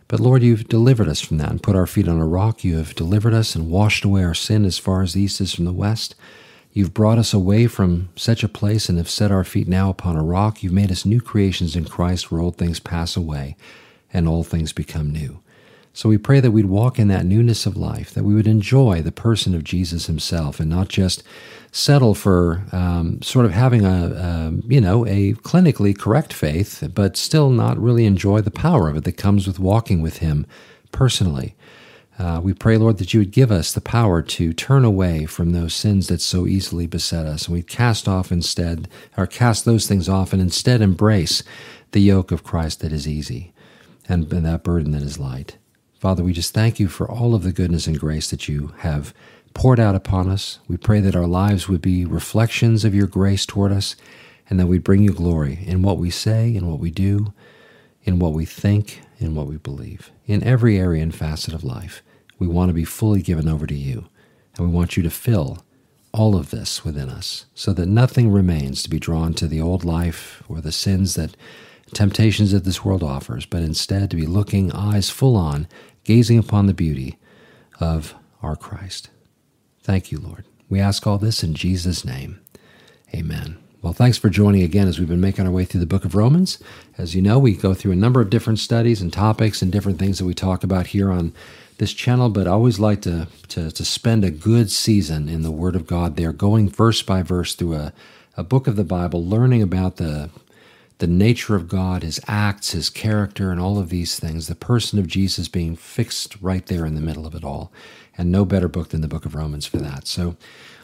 But 0.08 0.20
Lord, 0.20 0.42
you've 0.42 0.68
delivered 0.68 1.08
us 1.08 1.20
from 1.20 1.38
that 1.38 1.50
and 1.50 1.62
put 1.62 1.76
our 1.76 1.86
feet 1.86 2.08
on 2.08 2.18
a 2.18 2.26
rock. 2.26 2.64
You 2.64 2.76
have 2.78 2.94
delivered 2.94 3.34
us 3.34 3.54
and 3.54 3.70
washed 3.70 4.04
away 4.04 4.24
our 4.24 4.34
sin 4.34 4.64
as 4.64 4.78
far 4.78 5.02
as 5.02 5.14
the 5.14 5.22
east 5.22 5.40
is 5.40 5.54
from 5.54 5.64
the 5.64 5.72
west. 5.72 6.14
You've 6.72 6.94
brought 6.94 7.18
us 7.18 7.34
away 7.34 7.66
from 7.66 8.10
such 8.14 8.44
a 8.44 8.48
place 8.48 8.88
and 8.88 8.96
have 8.98 9.10
set 9.10 9.32
our 9.32 9.44
feet 9.44 9.66
now 9.66 9.90
upon 9.90 10.16
a 10.16 10.22
rock. 10.22 10.62
You've 10.62 10.72
made 10.72 10.92
us 10.92 11.04
new 11.04 11.20
creations 11.20 11.74
in 11.74 11.84
Christ 11.84 12.30
where 12.30 12.40
old 12.40 12.56
things 12.56 12.78
pass 12.78 13.16
away 13.16 13.56
and 14.12 14.28
all 14.28 14.44
things 14.44 14.72
become 14.72 15.10
new. 15.10 15.40
So 15.92 16.08
we 16.08 16.18
pray 16.18 16.38
that 16.38 16.52
we'd 16.52 16.66
walk 16.66 17.00
in 17.00 17.08
that 17.08 17.26
newness 17.26 17.66
of 17.66 17.76
life, 17.76 18.14
that 18.14 18.22
we 18.22 18.34
would 18.34 18.46
enjoy 18.46 19.02
the 19.02 19.10
person 19.10 19.54
of 19.56 19.64
Jesus 19.64 20.06
himself 20.06 20.60
and 20.60 20.70
not 20.70 20.88
just 20.88 21.24
settle 21.72 22.14
for 22.14 22.62
um, 22.70 23.20
sort 23.22 23.44
of 23.44 23.52
having 23.52 23.84
a, 23.84 24.06
a, 24.06 24.52
you 24.68 24.80
know, 24.80 25.04
a 25.06 25.34
clinically 25.34 25.96
correct 25.96 26.32
faith, 26.32 26.88
but 26.94 27.16
still 27.16 27.50
not 27.50 27.78
really 27.78 28.06
enjoy 28.06 28.40
the 28.40 28.52
power 28.52 28.88
of 28.88 28.96
it 28.96 29.04
that 29.04 29.16
comes 29.16 29.48
with 29.48 29.58
walking 29.58 30.00
with 30.00 30.18
him 30.18 30.46
personally. 30.92 31.56
Uh, 32.20 32.38
we 32.38 32.52
pray, 32.52 32.76
Lord, 32.76 32.98
that 32.98 33.14
you 33.14 33.20
would 33.20 33.30
give 33.30 33.50
us 33.50 33.72
the 33.72 33.80
power 33.80 34.20
to 34.20 34.52
turn 34.52 34.84
away 34.84 35.24
from 35.24 35.52
those 35.52 35.72
sins 35.72 36.08
that 36.08 36.20
so 36.20 36.46
easily 36.46 36.86
beset 36.86 37.24
us, 37.24 37.46
and 37.46 37.54
we 37.54 37.62
cast 37.62 38.06
off 38.06 38.30
instead, 38.30 38.90
or 39.16 39.26
cast 39.26 39.64
those 39.64 39.86
things 39.86 40.06
off, 40.06 40.34
and 40.34 40.42
instead 40.42 40.82
embrace 40.82 41.42
the 41.92 42.00
yoke 42.00 42.30
of 42.30 42.44
Christ 42.44 42.80
that 42.80 42.92
is 42.92 43.08
easy 43.08 43.54
and, 44.06 44.30
and 44.34 44.44
that 44.44 44.62
burden 44.62 44.90
that 44.90 45.00
is 45.00 45.18
light. 45.18 45.56
Father, 45.98 46.22
we 46.22 46.34
just 46.34 46.52
thank 46.52 46.78
you 46.78 46.88
for 46.88 47.10
all 47.10 47.34
of 47.34 47.42
the 47.42 47.52
goodness 47.52 47.86
and 47.86 47.98
grace 47.98 48.28
that 48.28 48.48
you 48.48 48.74
have 48.80 49.14
poured 49.54 49.80
out 49.80 49.94
upon 49.94 50.28
us. 50.28 50.58
We 50.68 50.76
pray 50.76 51.00
that 51.00 51.16
our 51.16 51.26
lives 51.26 51.70
would 51.70 51.80
be 51.80 52.04
reflections 52.04 52.84
of 52.84 52.94
your 52.94 53.06
grace 53.06 53.46
toward 53.46 53.72
us, 53.72 53.96
and 54.50 54.60
that 54.60 54.66
we'd 54.66 54.84
bring 54.84 55.02
you 55.02 55.14
glory 55.14 55.60
in 55.66 55.80
what 55.80 55.96
we 55.96 56.10
say, 56.10 56.54
in 56.54 56.68
what 56.68 56.80
we 56.80 56.90
do, 56.90 57.32
in 58.04 58.18
what 58.18 58.34
we 58.34 58.44
think, 58.44 59.00
in 59.18 59.34
what 59.34 59.46
we 59.46 59.56
believe, 59.56 60.10
in 60.26 60.44
every 60.44 60.78
area 60.78 61.02
and 61.02 61.14
facet 61.14 61.54
of 61.54 61.64
life. 61.64 62.02
We 62.40 62.48
want 62.48 62.70
to 62.70 62.74
be 62.74 62.84
fully 62.84 63.22
given 63.22 63.48
over 63.48 63.66
to 63.66 63.74
you, 63.74 64.06
and 64.56 64.66
we 64.66 64.74
want 64.74 64.96
you 64.96 65.04
to 65.04 65.10
fill 65.10 65.64
all 66.12 66.34
of 66.34 66.50
this 66.50 66.84
within 66.84 67.08
us 67.08 67.46
so 67.54 67.72
that 67.74 67.86
nothing 67.86 68.32
remains 68.32 68.82
to 68.82 68.90
be 68.90 68.98
drawn 68.98 69.32
to 69.34 69.46
the 69.46 69.60
old 69.60 69.84
life 69.84 70.42
or 70.48 70.60
the 70.60 70.72
sins 70.72 71.14
that 71.14 71.36
temptations 71.94 72.50
that 72.50 72.64
this 72.64 72.84
world 72.84 73.02
offers, 73.02 73.46
but 73.46 73.62
instead 73.62 74.10
to 74.10 74.16
be 74.16 74.26
looking 74.26 74.72
eyes 74.72 75.10
full 75.10 75.36
on, 75.36 75.68
gazing 76.02 76.38
upon 76.38 76.66
the 76.66 76.74
beauty 76.74 77.18
of 77.78 78.14
our 78.42 78.56
Christ. 78.56 79.10
Thank 79.82 80.10
you, 80.10 80.18
Lord. 80.18 80.44
We 80.68 80.80
ask 80.80 81.06
all 81.06 81.18
this 81.18 81.42
in 81.42 81.54
Jesus' 81.54 82.04
name. 82.04 82.40
Amen. 83.14 83.58
Well, 83.82 83.92
thanks 83.92 84.18
for 84.18 84.28
joining 84.28 84.62
again 84.62 84.88
as 84.88 84.98
we've 84.98 85.08
been 85.08 85.20
making 85.20 85.46
our 85.46 85.52
way 85.52 85.64
through 85.64 85.80
the 85.80 85.86
book 85.86 86.04
of 86.04 86.14
Romans. 86.14 86.58
As 86.98 87.14
you 87.14 87.22
know, 87.22 87.38
we 87.38 87.54
go 87.54 87.72
through 87.74 87.92
a 87.92 87.96
number 87.96 88.20
of 88.20 88.30
different 88.30 88.58
studies 88.58 89.00
and 89.00 89.12
topics 89.12 89.62
and 89.62 89.72
different 89.72 89.98
things 89.98 90.18
that 90.18 90.26
we 90.26 90.34
talk 90.34 90.62
about 90.62 90.88
here 90.88 91.10
on 91.10 91.32
this 91.80 91.94
channel, 91.94 92.28
but 92.28 92.46
I 92.46 92.50
always 92.50 92.78
like 92.78 93.00
to, 93.02 93.26
to, 93.48 93.70
to 93.70 93.84
spend 93.86 94.22
a 94.22 94.30
good 94.30 94.70
season 94.70 95.30
in 95.30 95.40
the 95.40 95.50
Word 95.50 95.74
of 95.74 95.86
God 95.86 96.14
there, 96.14 96.30
going 96.30 96.68
verse 96.68 97.00
by 97.00 97.22
verse 97.22 97.54
through 97.54 97.74
a, 97.74 97.92
a 98.36 98.44
book 98.44 98.66
of 98.66 98.76
the 98.76 98.84
Bible, 98.84 99.24
learning 99.24 99.62
about 99.62 99.96
the, 99.96 100.28
the 100.98 101.06
nature 101.06 101.56
of 101.56 101.68
God, 101.68 102.02
His 102.02 102.20
acts, 102.28 102.72
His 102.72 102.90
character, 102.90 103.50
and 103.50 103.58
all 103.58 103.78
of 103.78 103.88
these 103.88 104.20
things, 104.20 104.46
the 104.46 104.54
person 104.54 104.98
of 104.98 105.06
Jesus 105.06 105.48
being 105.48 105.74
fixed 105.74 106.36
right 106.42 106.66
there 106.66 106.84
in 106.84 106.94
the 106.94 107.00
middle 107.00 107.26
of 107.26 107.34
it 107.34 107.44
all. 107.44 107.72
And 108.18 108.30
no 108.30 108.44
better 108.44 108.68
book 108.68 108.90
than 108.90 109.00
the 109.00 109.08
book 109.08 109.24
of 109.24 109.34
Romans 109.34 109.64
for 109.64 109.78
that. 109.78 110.06
So, 110.06 110.36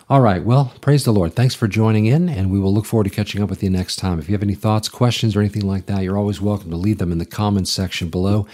all 0.09 0.23
right, 0.23 0.43
well, 0.43 0.73
praise 0.81 1.05
the 1.05 1.13
Lord. 1.13 1.35
Thanks 1.35 1.55
for 1.55 1.69
joining 1.69 2.07
in, 2.07 2.31
and 2.31 2.51
we 2.51 2.59
will 2.59 2.73
look 2.73 2.87
forward 2.87 3.05
to 3.05 3.11
catching 3.11 3.43
up 3.43 3.51
with 3.51 3.63
you 3.63 3.69
next 3.69 3.97
time. 3.97 4.19
If 4.19 4.31
you 4.31 4.35
have 4.35 4.43
any 4.43 4.55
thoughts, 4.55 4.89
questions, 4.89 5.37
or 5.37 5.41
anything 5.41 5.67
like 5.67 5.85
that, 5.87 6.05
you're 6.05 6.17
always 6.17 6.41
welcome 6.41 6.71
to 6.71 6.77
leave 6.77 6.97
them 6.97 7.13
in 7.13 7.19
the 7.19 7.27
comments 7.27 7.71
section 7.71 8.09
below. 8.09 8.47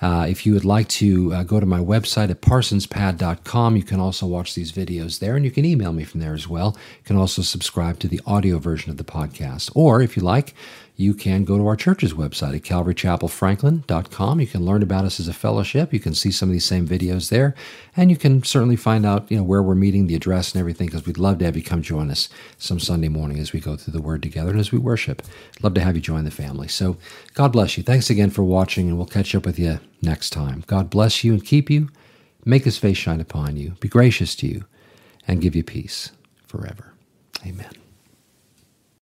Uh, 0.00 0.26
if 0.28 0.44
you 0.44 0.52
would 0.52 0.64
like 0.64 0.88
to 0.88 1.32
uh, 1.32 1.42
go 1.42 1.58
to 1.58 1.66
my 1.66 1.80
website 1.80 2.30
at 2.30 2.40
parsonspad.com, 2.40 3.76
you 3.76 3.82
can 3.82 4.00
also 4.00 4.26
watch 4.26 4.54
these 4.54 4.72
videos 4.72 5.18
there, 5.18 5.36
and 5.36 5.44
you 5.44 5.50
can 5.50 5.64
email 5.64 5.92
me 5.92 6.04
from 6.04 6.20
there 6.20 6.34
as 6.34 6.48
well. 6.48 6.76
You 6.98 7.04
can 7.04 7.16
also 7.16 7.42
subscribe 7.42 7.98
to 8.00 8.08
the 8.08 8.20
audio 8.26 8.58
version 8.58 8.90
of 8.90 8.96
the 8.96 9.04
podcast. 9.04 9.70
Or 9.74 10.02
if 10.02 10.16
you 10.16 10.22
like, 10.22 10.54
you 10.98 11.12
can 11.12 11.44
go 11.44 11.58
to 11.58 11.66
our 11.66 11.76
church's 11.76 12.14
website 12.14 12.56
at 12.56 12.62
calvarychapelfranklin.com. 12.62 14.40
You 14.40 14.46
can 14.46 14.64
learn 14.64 14.82
about 14.82 15.04
us 15.04 15.20
as 15.20 15.28
a 15.28 15.34
fellowship. 15.34 15.92
You 15.92 16.00
can 16.00 16.14
see 16.14 16.30
some 16.30 16.48
of 16.48 16.54
these 16.54 16.64
same 16.64 16.88
videos 16.88 17.28
there, 17.28 17.54
and 17.94 18.10
you 18.10 18.16
can 18.16 18.42
certainly 18.42 18.76
find 18.76 19.04
out, 19.04 19.30
you 19.30 19.36
know, 19.36 19.42
where 19.42 19.62
we're 19.62 19.74
meeting, 19.74 20.06
the 20.06 20.14
address, 20.14 20.52
and 20.52 20.60
everything. 20.60 20.86
Because 20.86 21.04
we'd 21.04 21.18
love 21.18 21.38
to 21.38 21.44
have 21.44 21.56
you 21.56 21.62
come 21.62 21.82
join 21.82 22.10
us 22.10 22.30
some 22.56 22.80
Sunday 22.80 23.08
morning 23.08 23.38
as 23.38 23.52
we 23.52 23.60
go 23.60 23.76
through 23.76 23.92
the 23.92 24.00
Word 24.00 24.22
together 24.22 24.50
and 24.50 24.60
as 24.60 24.72
we 24.72 24.78
worship. 24.78 25.22
Love 25.62 25.74
to 25.74 25.82
have 25.82 25.96
you 25.96 26.02
join 26.02 26.24
the 26.24 26.30
family. 26.30 26.68
So, 26.68 26.96
God 27.34 27.52
bless 27.52 27.76
you. 27.76 27.82
Thanks 27.82 28.08
again 28.08 28.30
for 28.30 28.42
watching, 28.42 28.88
and 28.88 28.96
we'll 28.96 29.06
catch 29.06 29.34
up 29.34 29.44
with 29.44 29.58
you 29.58 29.80
next 30.00 30.30
time. 30.30 30.64
God 30.66 30.88
bless 30.88 31.22
you 31.22 31.34
and 31.34 31.44
keep 31.44 31.68
you. 31.68 31.90
Make 32.46 32.64
His 32.64 32.78
face 32.78 32.96
shine 32.96 33.20
upon 33.20 33.56
you. 33.56 33.72
Be 33.80 33.88
gracious 33.88 34.34
to 34.36 34.46
you, 34.46 34.64
and 35.28 35.42
give 35.42 35.54
you 35.54 35.62
peace 35.62 36.12
forever. 36.46 36.94
Amen. 37.44 37.85